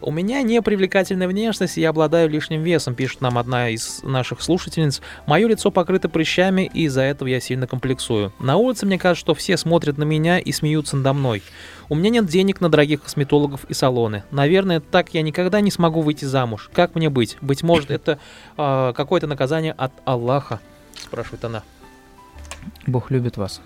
[0.03, 4.41] У меня не привлекательная внешность, и я обладаю лишним весом, пишет нам одна из наших
[4.41, 4.99] слушательниц.
[5.27, 8.33] Мое лицо покрыто прыщами, и из-за этого я сильно комплексую.
[8.39, 11.43] На улице мне кажется, что все смотрят на меня и смеются надо мной.
[11.87, 14.23] У меня нет денег на дорогих косметологов и салоны.
[14.31, 16.71] Наверное, так я никогда не смогу выйти замуж.
[16.73, 17.37] Как мне быть?
[17.41, 18.17] Быть может, это
[18.57, 20.59] э, какое-то наказание от Аллаха?
[20.95, 21.63] Спрашивает она.
[22.87, 23.61] Бог любит вас.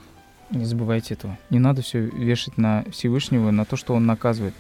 [0.51, 1.38] Не забывайте этого.
[1.49, 4.53] Не надо все вешать на Всевышнего, на то, что Он наказывает.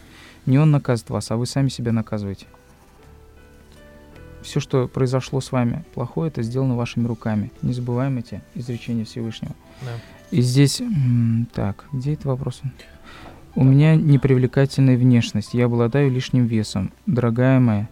[0.45, 2.45] Не он наказывает вас, а вы сами себя наказываете.
[4.41, 7.51] Все, что произошло с вами плохое, это сделано вашими руками.
[7.63, 9.55] Не забываем эти изречения Всевышнего.
[9.81, 9.91] Да.
[10.29, 10.81] И здесь,
[11.53, 12.61] так, где это вопрос?
[13.55, 16.91] У меня непривлекательная внешность, я обладаю лишним весом.
[17.05, 17.89] Дорогая моя,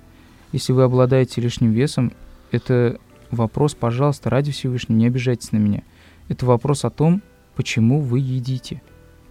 [0.51, 2.13] если вы обладаете лишним весом,
[2.51, 2.99] это
[3.31, 5.81] вопрос, пожалуйста, ради Всевышнего, не обижайтесь на меня.
[6.29, 7.21] Это вопрос о том,
[7.55, 8.81] почему вы едите.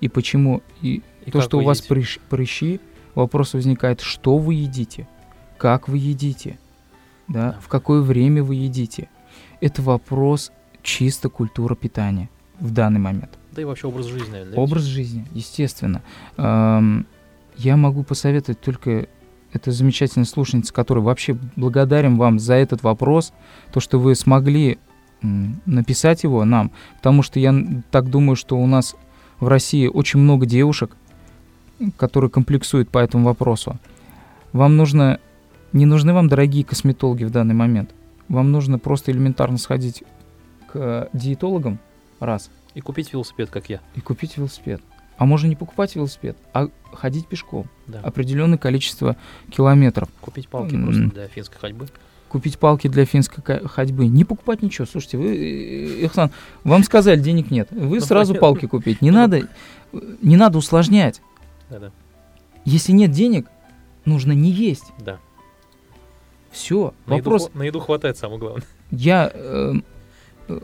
[0.01, 2.81] И почему и, и то, что у вас прыщ, прыщи,
[3.15, 5.09] вопрос возникает, что вы едите,
[5.59, 6.59] как вы едите,
[7.29, 9.09] да, в какое время вы едите.
[9.61, 10.53] Это вопрос
[10.83, 13.39] чисто культуры питания в данный момент.
[13.53, 14.57] Да и вообще образ жизни, наверное.
[14.57, 16.03] Образ жизни, естественно.
[16.37, 17.07] Эм,
[17.57, 19.09] я могу посоветовать только
[19.53, 23.33] это замечательная слушательница, которая вообще благодарен вам за этот вопрос,
[23.73, 24.79] то, что вы смогли
[25.21, 27.55] написать его нам, потому что я
[27.91, 28.97] так думаю, что у нас
[29.39, 30.97] в России очень много девушек,
[31.97, 33.79] которые комплексуют по этому вопросу.
[34.53, 35.19] Вам нужно,
[35.73, 37.91] не нужны вам дорогие косметологи в данный момент.
[38.29, 40.05] Вам нужно просто элементарно сходить
[40.73, 41.79] к диетологам,
[42.21, 42.51] раз.
[42.75, 43.81] И купить велосипед, как я.
[43.95, 44.81] И купить велосипед.
[45.19, 47.69] А можно не покупать велосипед, а ходить пешком.
[47.87, 48.01] Да.
[48.01, 49.17] Определенное количество
[49.51, 50.09] километров.
[50.21, 50.85] Купить палки mm.
[50.85, 51.87] просто для финской ходьбы.
[52.29, 54.07] Купить палки для финской ходьбы.
[54.07, 54.87] Не покупать ничего.
[54.87, 56.31] Слушайте, вы, э, Ихсан,
[56.65, 57.69] вам сказали, денег нет.
[57.71, 59.03] Вы ну, сразу палки купить.
[59.03, 59.49] Не надо,
[60.23, 61.21] не надо усложнять.
[61.73, 61.91] Да-да.
[62.67, 63.49] Если нет денег,
[64.05, 64.93] нужно не есть.
[64.99, 65.19] Да.
[66.51, 66.93] Все.
[67.07, 67.49] На вопрос.
[67.49, 68.63] Еду, на еду хватает, самое главное.
[68.91, 69.73] Я э,
[70.49, 70.61] э,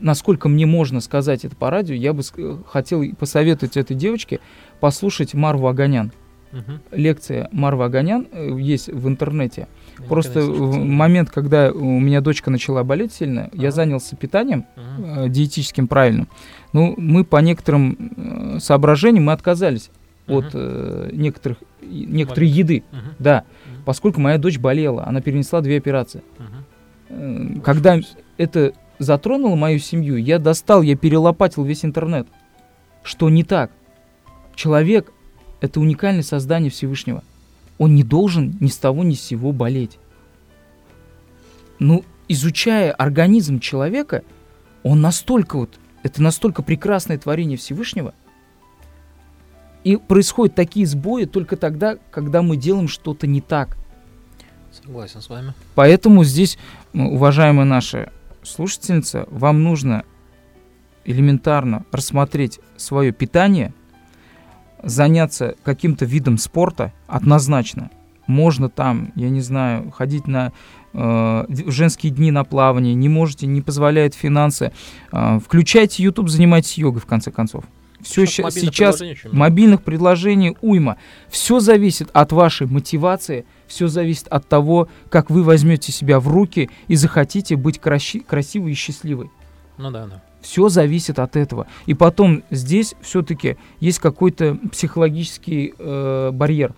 [0.00, 2.22] насколько мне можно сказать это по радио, я бы
[2.66, 4.40] хотел посоветовать этой девочке
[4.80, 6.12] послушать Марву Аганян.
[6.52, 6.80] Угу.
[6.92, 9.68] Лекция Марва Аганян э, есть в интернете.
[9.98, 13.62] Я Просто в момент, когда у меня дочка начала болеть сильно, ага.
[13.62, 15.26] я занялся питанием ага.
[15.26, 16.26] э, диетическим правильным.
[16.72, 19.90] Ну, мы по некоторым э, соображениям мы отказались
[20.28, 23.14] от э, некоторых некоторой еды, ага.
[23.18, 23.82] да, ага.
[23.84, 26.22] поскольку моя дочь болела, она перенесла две операции.
[27.08, 27.98] Э, когда
[28.36, 32.26] это затронуло мою семью, я достал, я перелопатил весь интернет.
[33.02, 33.70] Что не так?
[34.54, 35.12] Человек—
[35.60, 37.22] это уникальное создание Всевышнего.
[37.78, 39.98] Он не должен ни с того ни с сего болеть.
[41.78, 44.22] Ну, изучая организм человека,
[44.82, 48.14] он настолько вот, это настолько прекрасное творение Всевышнего,
[49.88, 53.78] и происходят такие сбои только тогда, когда мы делаем что-то не так.
[54.70, 55.54] Согласен с вами.
[55.74, 56.58] Поэтому здесь,
[56.92, 58.12] уважаемые наши
[58.42, 60.04] слушательница, вам нужно
[61.06, 63.72] элементарно рассмотреть свое питание,
[64.82, 67.90] заняться каким-то видом спорта однозначно.
[68.26, 70.52] Можно там, я не знаю, ходить на
[70.92, 74.70] э, женские дни на плавание, не можете, не позволяют финансы.
[75.12, 77.64] Э, включайте YouTube, занимайтесь йогой в конце концов.
[78.00, 80.96] Все сейчас, мобильных сейчас предложений, мобильных предложений уйма.
[81.28, 86.70] Все зависит от вашей мотивации– все зависит от того, как вы возьмете себя в руки
[86.88, 89.30] и захотите быть краси- красивой и счастливой.
[89.76, 90.22] Ну да, да.
[90.40, 91.66] Все зависит от этого.
[91.86, 96.74] И потом здесь все-таки есть какой-то психологический э, барьер.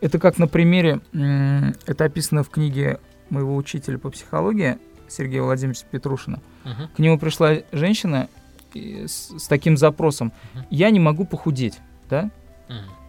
[0.00, 3.00] Это как на примере, э, это описано в книге
[3.30, 6.40] моего учителя по психологии Сергея Владимировича Петрушина.
[6.64, 6.88] Uh-huh.
[6.94, 8.28] К нему пришла женщина
[8.76, 10.64] с, с таким запросом: uh-huh.
[10.70, 12.30] я не могу похудеть, да?
[12.68, 13.00] Uh-huh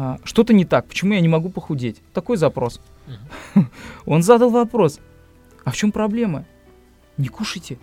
[0.00, 2.00] а, что-то не так, почему я не могу похудеть?
[2.14, 2.80] Такой запрос.
[3.56, 3.66] Угу.
[4.06, 5.00] Он задал вопрос,
[5.64, 6.44] а в чем проблема?
[7.16, 7.78] Не кушайте.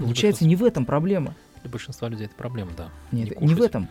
[0.00, 1.36] Ну, Получается, не в этом проблема.
[1.62, 2.88] Для большинства людей это проблема, да.
[3.12, 3.88] Нет, не, не в этом.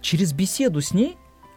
[0.00, 1.16] Через беседу с ней,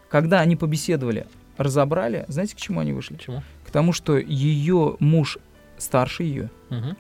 [0.10, 3.16] когда они побеседовали, разобрали, знаете, к чему они вышли?
[3.16, 3.44] К чему?
[3.66, 5.38] К тому, что ее муж
[5.80, 6.52] старше ее.
[6.70, 6.96] Угу.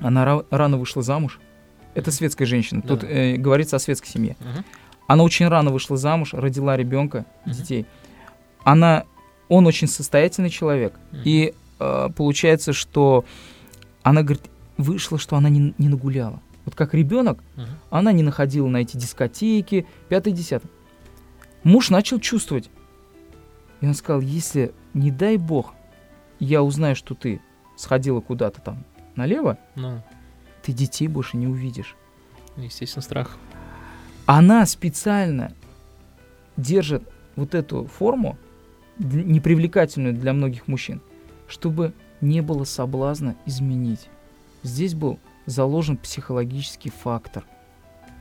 [0.00, 1.40] Она рано вышла замуж.
[1.94, 2.82] Это светская женщина.
[2.82, 2.88] Да.
[2.88, 4.36] Тут э, говорится о светской семье.
[4.40, 4.64] Угу.
[5.06, 7.54] Она очень рано вышла замуж, родила ребенка, угу.
[7.54, 7.86] детей.
[8.64, 9.04] Она,
[9.48, 10.94] он очень состоятельный человек.
[11.12, 11.20] Угу.
[11.24, 13.24] И э, получается, что
[14.02, 14.42] она говорит,
[14.76, 16.40] вышла, что она не, не нагуляла.
[16.64, 17.66] Вот как ребенок, угу.
[17.90, 20.70] она не находила на эти дискотеки, пятый, десятый.
[21.62, 22.70] Муж начал чувствовать.
[23.80, 25.74] И он сказал, если, не дай бог,
[26.44, 27.40] я узнаю, что ты
[27.76, 28.84] сходила куда-то там
[29.16, 30.02] налево, ну
[30.62, 31.96] ты детей больше не увидишь.
[32.56, 33.36] Естественно, страх.
[34.26, 35.52] Она специально
[36.56, 37.02] держит
[37.36, 38.38] вот эту форму,
[38.98, 41.00] непривлекательную для многих мужчин,
[41.48, 44.08] чтобы не было соблазна изменить.
[44.62, 47.44] Здесь был заложен психологический фактор.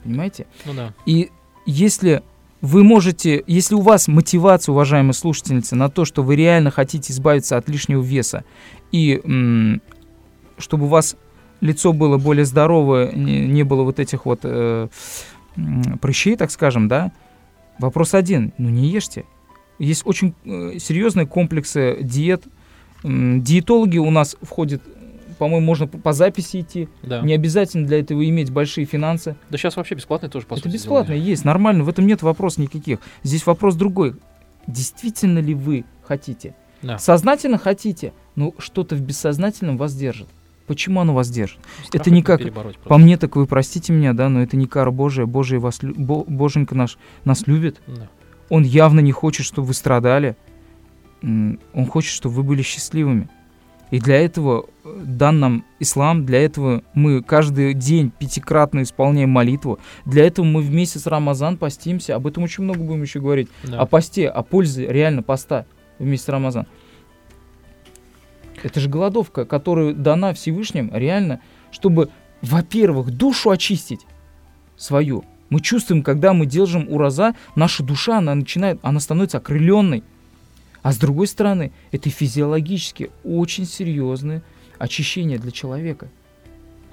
[0.03, 0.47] Понимаете?
[0.65, 0.93] Ну да.
[1.05, 1.32] И
[1.65, 2.24] если
[2.64, 7.57] вы можете, если у вас мотивация, уважаемые слушательницы, на то, что вы реально хотите избавиться
[7.57, 8.45] от лишнего веса,
[8.93, 9.82] и м-
[10.57, 11.18] чтобы у вас
[11.59, 14.88] лицо было более здоровое, не, не было вот этих вот э,
[15.99, 17.11] прыщей, так скажем, да,
[17.80, 19.26] вопрос один, ну не ешьте.
[19.78, 22.45] Есть очень э, серьезные комплексы диет.
[23.03, 24.82] Диетологи у нас входят
[25.44, 26.88] по-моему, можно по записи идти.
[27.02, 27.20] Да.
[27.20, 29.36] Не обязательно для этого иметь большие финансы.
[29.50, 32.60] Да сейчас вообще бесплатные тоже, по Это сути бесплатно есть, нормально, в этом нет вопросов
[32.60, 33.00] никаких.
[33.24, 34.16] Здесь вопрос другой.
[34.68, 36.56] Действительно ли вы хотите?
[36.82, 36.98] Да.
[36.98, 40.30] Сознательно хотите, но что-то в бессознательном вас держит.
[40.66, 41.60] Почему оно вас держит?
[41.84, 42.39] Страх это не как,
[42.86, 45.26] по мне, так вы простите меня, да, но это не кара Божия.
[45.26, 47.82] Божий вас, Боженька наш нас любит.
[47.86, 48.08] Да.
[48.48, 50.38] Он явно не хочет, чтобы вы страдали.
[51.22, 53.28] Он хочет, чтобы вы были счастливыми.
[53.94, 59.78] И для этого э, дан нам ислам, для этого мы каждый день пятикратно исполняем молитву.
[60.04, 62.16] Для этого мы в месяц Рамазан постимся.
[62.16, 63.50] Об этом очень много будем еще говорить.
[63.62, 63.82] Да.
[63.82, 65.68] О посте, о пользе реально поста
[66.00, 66.66] в месяц Рамазан.
[68.64, 71.39] Это же голодовка, которая дана Всевышним реально,
[71.70, 72.10] чтобы,
[72.41, 74.08] во-первых, душу очистить
[74.76, 75.24] свою.
[75.50, 80.04] Мы чувствуем, когда мы держим ураза, наша душа, она начинает, она становится окрыленной.
[80.84, 84.44] А с другой стороны, это физиологически очень серьезное
[84.78, 86.10] очищение для человека.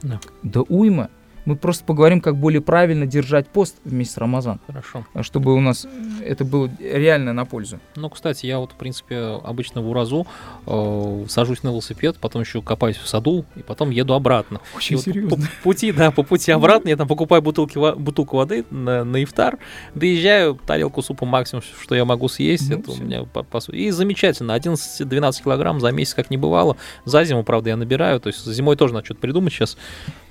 [0.01, 0.21] Да.
[0.43, 1.11] Да уйма.
[1.47, 5.07] Мы просто поговорим, как более правильно держать пост в месяц Рамазан, Хорошо.
[5.23, 5.87] чтобы у нас
[6.25, 7.81] это было реально на пользу.
[7.97, 10.27] Ну, кстати, я вот, в принципе, обычно в Уразу
[10.67, 14.61] э, сажусь на велосипед, потом еще копаюсь в саду, и потом еду обратно.
[14.77, 15.31] Очень И вот серьезно.
[15.31, 19.23] По, по пути, да, по пути обратно я там покупаю бутылки, бутылку воды на, на
[19.25, 19.59] ифтар,
[19.95, 23.03] доезжаю, тарелку супа максимум, что я могу съесть, Ну, это у всё.
[23.03, 23.77] меня по, по сути.
[23.77, 26.77] И замечательно, 11-12 килограмм за месяц как не бывало.
[27.05, 29.77] За зиму, правда, я набираю, то есть зимой тоже надо что-то придумать сейчас.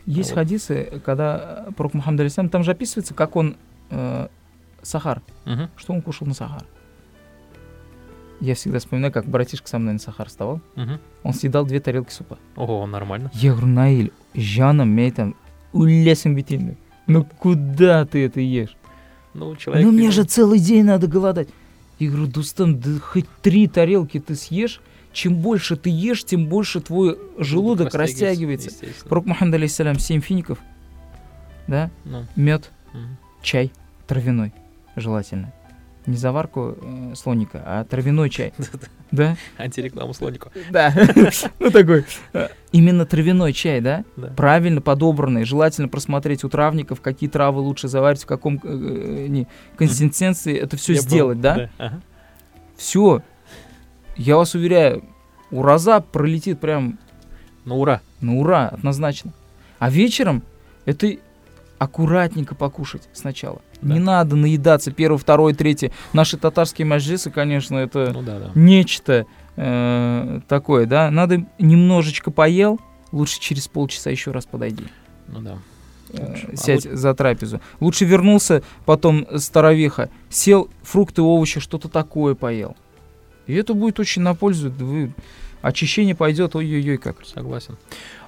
[0.10, 0.38] Есть Вот.
[0.38, 3.57] хадисы, когда э, пророк Мухаммад алейхиссалям, там же описывается, как он
[3.91, 4.28] э,
[4.82, 6.66] сахар, Мгм, что он кушал на сахар.
[8.39, 10.99] Я всегда вспоминаю, как братишка со мной на сахар вставал, мгм.
[11.22, 12.39] он съедал две тарелки супа.
[12.55, 13.30] Ого, нормально.
[13.36, 15.36] Я говорю, Наиль, жаным, мен там,
[15.74, 16.78] улесім бетельный.
[17.05, 18.76] Ну куда ты это ешь?
[19.36, 19.86] Ну, человек...
[19.86, 21.49] ну мне же целый день надо голодать.
[21.99, 24.82] Я говорю, Дустам, да хоть три тарелки ты съешь,
[25.12, 28.70] чем больше ты ешь, тем больше твой желудок растягивается.
[29.07, 30.60] Пророк Мухаммад алейхиссалям, семь фиников,
[31.68, 33.18] да, Ну, мед, мгм.
[33.41, 33.72] чай
[34.07, 34.53] травяной,
[34.95, 35.53] желательно.
[36.05, 38.53] Не заварку э, слоника, а травяной чай.
[39.12, 39.38] Да?
[39.57, 40.51] Антирекламу слонику.
[40.70, 40.93] Да.
[41.60, 42.05] Ну такой.
[42.34, 44.05] э, Именно травяной чай, да?
[44.38, 45.45] Правильно подобранный.
[45.45, 49.45] Желательно просмотреть у травников, какие травы лучше заварить, в каком э, э,
[49.78, 51.70] консистенции это все сделать, да?
[52.78, 53.24] Все.
[54.20, 55.03] Я вас уверяю,
[55.49, 56.99] ураза пролетит прям
[57.65, 58.01] Ну, ура.
[58.22, 59.34] на ура, однозначно.
[59.80, 60.43] А вечером
[60.86, 61.13] это
[61.78, 63.61] аккуратненько покушать сначала.
[63.82, 63.93] Да.
[63.93, 65.91] Не надо наедаться первое, второе, третье.
[66.11, 68.51] Наши татарские маджисы, конечно, это Ну да, да.
[68.55, 71.09] нечто э, такое, да.
[71.09, 72.78] Надо немножечко поел,
[73.13, 74.84] лучше через полчаса еще раз подойди.
[75.28, 75.57] Ну да.
[76.11, 76.49] э, Лучше.
[76.51, 77.61] А сядь за трапезу.
[77.80, 82.76] Лучше вернулся потом с таравиха, сел, фрукты, овощи, что-то такое поел.
[83.49, 84.71] И это будет очень на пользу.
[84.71, 85.11] Вы...
[85.61, 87.25] Очищение пойдет, ой-ой-ой, как.
[87.25, 87.77] Согласен.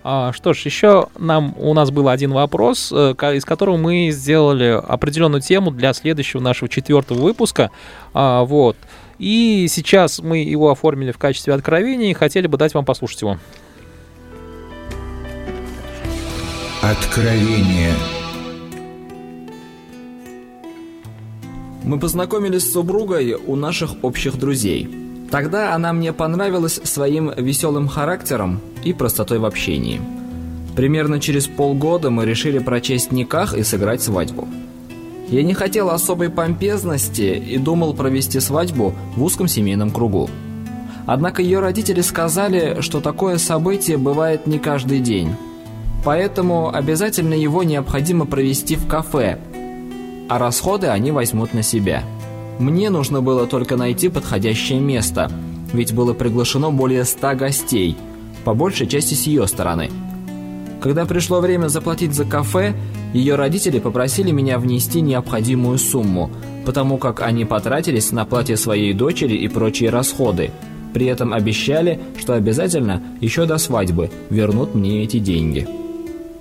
[0.04, 4.82] А, что ж, еще нам у нас был один вопрос, э, из которого мы сделали
[4.86, 7.70] определенную тему для следующего нашего четвертого выпуска.
[8.14, 8.76] А, вот.
[9.20, 13.38] И сейчас мы его оформили в качестве откровения и хотели бы дать вам послушать его.
[16.82, 17.94] Откровение.
[21.84, 25.11] Мы познакомились с супругой у наших общих друзей.
[25.32, 30.02] Тогда она мне понравилась своим веселым характером и простотой в общении.
[30.76, 34.48] Примерно через полгода мы решили прочесть никах и сыграть свадьбу.
[35.30, 40.30] Я не хотел особой помпезности и думал провести свадьбу в узком семейном кругу.
[41.06, 45.34] Однако ее родители сказали, что такое событие бывает не каждый день.
[46.04, 49.40] Поэтому обязательно его необходимо провести в кафе,
[50.28, 52.04] а расходы они возьмут на себя.
[52.62, 55.32] Мне нужно было только найти подходящее место,
[55.74, 57.98] ведь было приглашено более ста гостей,
[58.44, 59.90] по большей части с ее стороны.
[60.80, 62.76] Когда пришло время заплатить за кафе,
[63.16, 66.30] ее родители попросили меня внести необходимую сумму,
[66.64, 70.52] потому как они потратились на платье своей дочери и прочие расходы.
[70.94, 75.68] При этом обещали, что обязательно еще до свадьбы вернут мне эти деньги.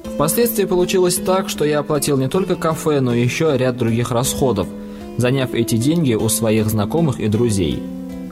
[0.05, 4.69] Впоследствии получилось так, что я оплатил не только кафе, но еще ряд других расходов,
[5.21, 7.83] заняв эти деньги у своих знакомых и друзей.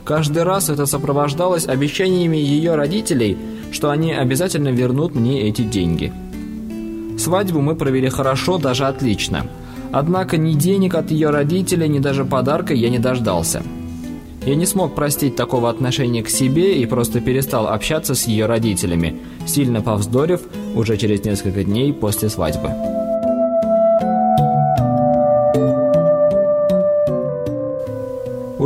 [0.05, 3.37] Каждый раз это сопровождалось обещаниями ее родителей,
[3.71, 6.13] что они обязательно вернут мне эти деньги.
[7.19, 9.47] Свадьбу мы провели хорошо, даже отлично.
[9.93, 13.63] Однако ни денег от ее родителей, ни даже подарка я не дождался.
[14.47, 19.21] Я не смог простить такого отношения к себе и просто перестал общаться с ее родителями,
[19.47, 20.41] сильно повздорив
[20.75, 22.98] уже через несколько дней после свадьбы.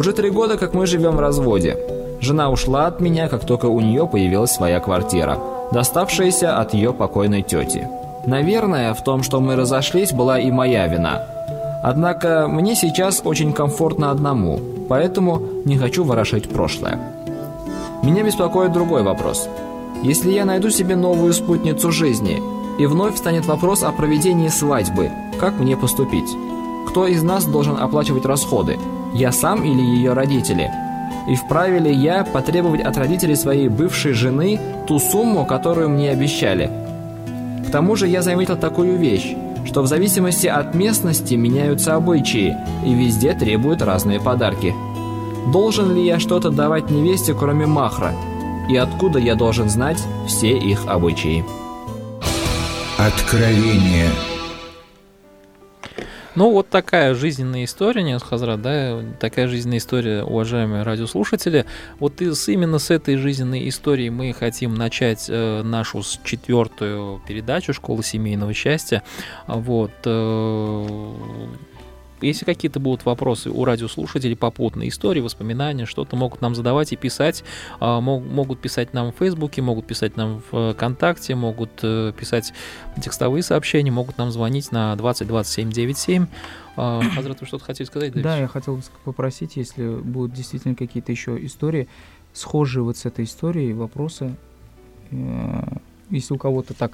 [0.02, 1.78] Уже три года, как мы живем в разводе.
[2.20, 5.38] Жена ушла от меня, как только у нее появилась своя квартира,
[5.70, 7.86] доставшаяся от ее покойной тети.
[8.26, 11.22] Наверное, в том, что мы разошлись, была и моя вина.
[11.84, 16.98] Однако мне сейчас очень комфортно одному, поэтому не хочу ворошить прошлое.
[18.02, 19.48] Меня беспокоит другой вопрос.
[20.02, 22.42] Если я найду себе новую спутницу жизни,
[22.76, 26.36] и вновь встанет вопрос о проведении свадьбы, как мне поступить?
[26.88, 28.80] Кто из нас должен оплачивать расходы?
[29.14, 30.70] Я сам или ее родители?
[31.28, 36.70] И вправе ли я потребовать от родителей своей бывшей жены ту сумму, которую мне обещали?
[37.66, 39.34] К тому же я заметил такую вещь,
[39.66, 44.74] что в зависимости от местности меняются обычаи и везде требуют разные подарки.
[45.52, 48.12] Должен ли я что-то давать невесте, кроме махра?
[48.68, 51.44] И откуда я должен знать все их обычаи?
[52.98, 54.08] Откровение.
[56.34, 61.66] Ну, вот такая жизненная история, не Хазрат, да, такая жизненная история, уважаемые радиослушатели.
[61.98, 68.02] Вот из, именно с этой жизненной истории мы хотим начать э, нашу четвертую передачу «Школа
[68.02, 69.02] семейного счастья».
[69.46, 69.92] Вот.
[70.04, 71.16] Э,
[72.22, 77.44] если какие-то будут вопросы у радиослушателей попутные истории, воспоминания, что-то могут нам задавать и писать.
[77.80, 82.52] А, могут писать нам в Фейсбуке, могут писать нам в ВКонтакте, могут э, писать
[83.00, 86.26] текстовые сообщения, могут нам звонить на 20 27 97.
[86.76, 88.12] Хазрат, вы что-то хотели сказать?
[88.14, 91.88] Да, я хотел бы попросить, если будут действительно какие-то еще истории,
[92.32, 94.34] схожие вот с этой историей, вопросы,
[95.10, 95.62] э,
[96.10, 96.92] если у кого-то так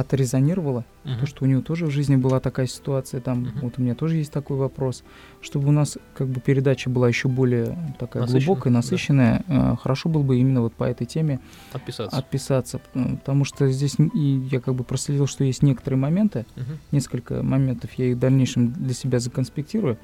[0.00, 1.20] отрезонировало, uh-huh.
[1.20, 3.60] то, что у него тоже в жизни была такая ситуация, там, uh-huh.
[3.62, 5.04] вот у меня тоже есть такой вопрос,
[5.40, 9.72] чтобы у нас как бы передача была еще более такая Насыщенная, глубокая, насыщенная, да.
[9.72, 11.40] Э, хорошо было бы именно вот по этой теме
[11.72, 12.16] отписаться.
[12.16, 16.76] отписаться, потому что здесь и я как бы проследил, что есть некоторые моменты, uh-huh.
[16.92, 19.98] несколько моментов, я их в дальнейшем для себя законспектирую,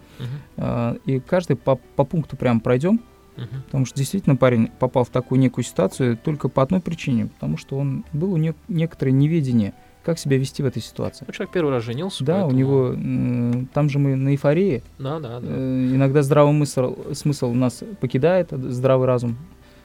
[0.56, 1.00] uh-huh.
[1.04, 3.00] и каждый по, по пункту прям пройдем,
[3.36, 3.46] Угу.
[3.66, 7.78] Потому что действительно парень попал в такую некую ситуацию только по одной причине, потому что
[7.78, 9.74] он был у не, некоторое неведение
[10.06, 11.24] как себя вести в этой ситуации.
[11.26, 12.24] Ну, человек первый раз женился.
[12.24, 12.54] Да, поэтому...
[12.54, 14.84] у него, там же мы на эйфории.
[15.00, 15.48] Да, да, да.
[15.50, 19.36] Э, иногда здравый смысл, смысл нас покидает, здравый разум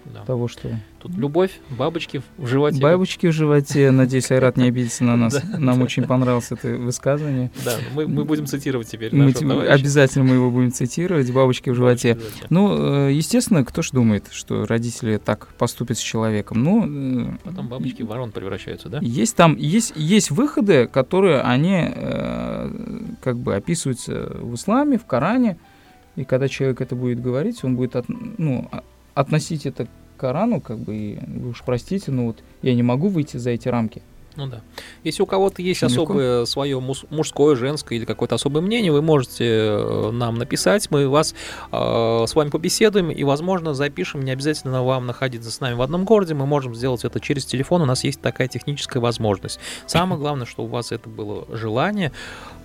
[0.05, 0.23] да.
[0.25, 0.69] того, что...
[1.01, 2.79] Тут любовь, бабочки в животе.
[2.79, 3.89] Бабочки в животе.
[3.89, 5.41] Надеюсь, Айрат не обидится на нас.
[5.57, 7.49] Нам очень понравилось это высказывание.
[7.65, 9.31] Да, мы, мы будем цитировать теперь мы,
[9.67, 11.31] Обязательно мы его будем цитировать.
[11.31, 12.19] Бабочки в животе.
[12.49, 16.63] Ну, э, естественно, кто же думает, что родители так поступят с человеком?
[16.63, 18.99] Ну, э, Потом бабочки в ворон превращаются, да?
[19.01, 22.71] Есть там, есть, есть выходы, которые они э,
[23.21, 25.57] как бы описываются в исламе, в Коране.
[26.15, 28.69] И когда человек это будет говорить, он будет от, ну,
[29.13, 33.37] относить это к Корану, как бы, и уж простите, но вот я не могу выйти
[33.37, 34.01] за эти рамки.
[34.35, 34.61] Ну да.
[35.03, 35.93] Если у кого-то есть Легко.
[35.93, 41.35] особое свое мужское, женское или какое-то особое мнение, вы можете э, нам написать, мы вас
[41.71, 44.23] э, с вами побеседуем и, возможно, запишем.
[44.23, 47.81] Не обязательно вам находиться с нами в одном городе, мы можем сделать это через телефон,
[47.81, 49.59] у нас есть такая техническая возможность.
[49.85, 52.11] Самое главное, что у вас это было желание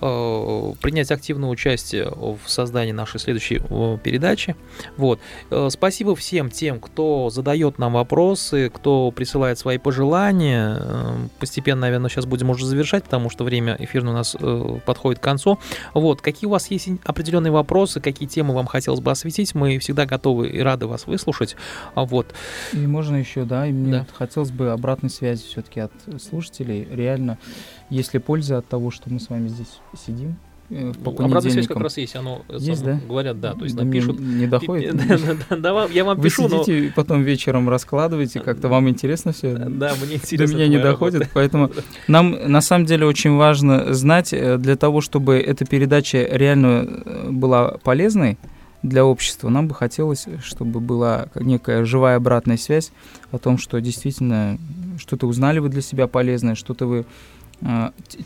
[0.01, 4.57] э, принять активное участие в создании нашей следующей э, передачи.
[4.97, 5.21] Вот.
[5.51, 10.77] Э, спасибо всем тем, кто задает нам вопросы, кто присылает свои пожелания.
[10.81, 15.20] Э, постепенно, наверное, сейчас будем уже завершать, потому что время эфирное у нас э, подходит
[15.20, 15.59] к концу.
[15.94, 20.04] Вот, какие у вас есть определенные вопросы, какие темы вам хотелось бы осветить, мы всегда
[20.04, 21.57] готовы и рады вас выслушать.
[21.94, 22.34] А Вот.
[22.74, 24.07] И можно еще, да, и мне да.
[24.12, 26.86] хотелось бы обратной связи все-таки от слушателей.
[26.90, 27.38] Реально,
[27.88, 30.36] есть ли польза от того, что мы с вами здесь сидим?
[30.69, 33.01] Э, по Обратная связь как раз есть, оно есть, да?
[33.07, 34.19] говорят, да, то есть напишут.
[34.19, 34.97] Не, не доходит?
[35.57, 39.55] Да, я вам пишу, Вы сидите, потом вечером раскладываете, как-то вам интересно все?
[39.55, 40.47] Да, мне интересно.
[40.47, 41.71] До меня не доходит, поэтому
[42.09, 47.31] нам на самом деле очень важно знать, э, для того, чтобы эта передача реально э,
[47.31, 48.39] была полезной,
[48.83, 49.49] для общества.
[49.49, 52.93] Нам бы хотелось, чтобы была некая живая обратная связь
[53.33, 54.59] о том, что действительно
[54.99, 57.05] что-то узнали вы для себя полезное, что-то вы а,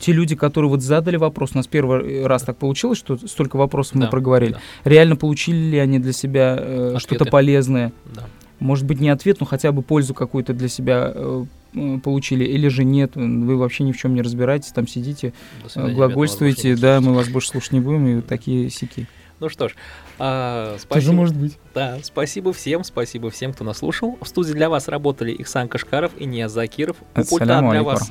[0.00, 3.94] те люди, которые вот задали вопрос, у нас первый раз так получилось, что столько вопросов
[3.94, 4.60] да, мы проговорили, да.
[4.84, 7.92] реально получили ли они для себя э, что-то полезное?
[8.12, 8.26] Да.
[8.58, 11.44] Может быть, не ответ, но хотя бы пользу какую-то для себя э,
[12.02, 15.32] получили, или же нет, вы вообще ни в чем не разбираетесь, там сидите,
[15.66, 19.06] свидания, глагольствуете, да, мы вас больше слушать не будем, и такие сики.
[19.38, 19.76] Ну что ж,
[20.22, 20.94] а, спасибо.
[20.94, 21.58] Тоже может быть.
[21.74, 24.18] Да, спасибо всем, спасибо всем, кто нас слушал.
[24.20, 26.96] В студии для вас работали Ихсан Кашкаров и Ния Закиров.
[27.16, 28.10] У пульта для вас.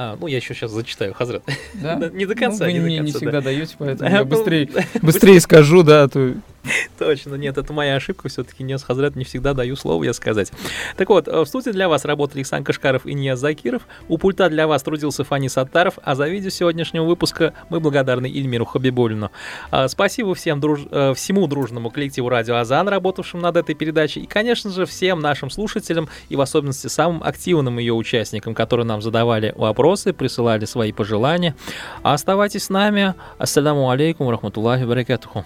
[0.00, 1.42] А, ну, я еще сейчас зачитаю, Хазрат.
[1.74, 1.96] Да?
[2.12, 4.68] не до конца, ну, вы не, не, до конца, не всегда даете, поэтому я быстрее,
[5.02, 6.34] быстрее скажу, да, а то...
[6.98, 10.52] Точно, нет, это моя ошибка, все-таки Ниаз Хазрат не всегда даю слово я сказать.
[10.96, 13.82] Так вот, в студии для вас работали Ихсан Кашкаров и Ниаз Закиров.
[14.08, 18.66] У пульта для вас трудился Фани Саттаров, а за видео сегодняшнего выпуска мы благодарны Ильмиру
[18.66, 19.30] Хабибулину.
[19.70, 20.82] А, спасибо всем друж...
[20.90, 25.50] Э, всему дружному коллективу Радио Азан, работавшим над этой передачей, и, конечно же, всем нашим
[25.50, 31.54] слушателям и в особенности самым активным ее участникам, которые нам задавали вопросы, присылали свои пожелания.
[32.02, 33.14] А оставайтесь с нами.
[33.38, 35.44] Ассаляму алейкум, рахматуллахи, баракатуху.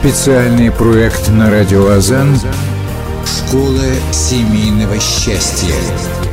[0.00, 2.36] Специальный проект на радио Азан
[3.48, 6.25] «Школа семейного счастья».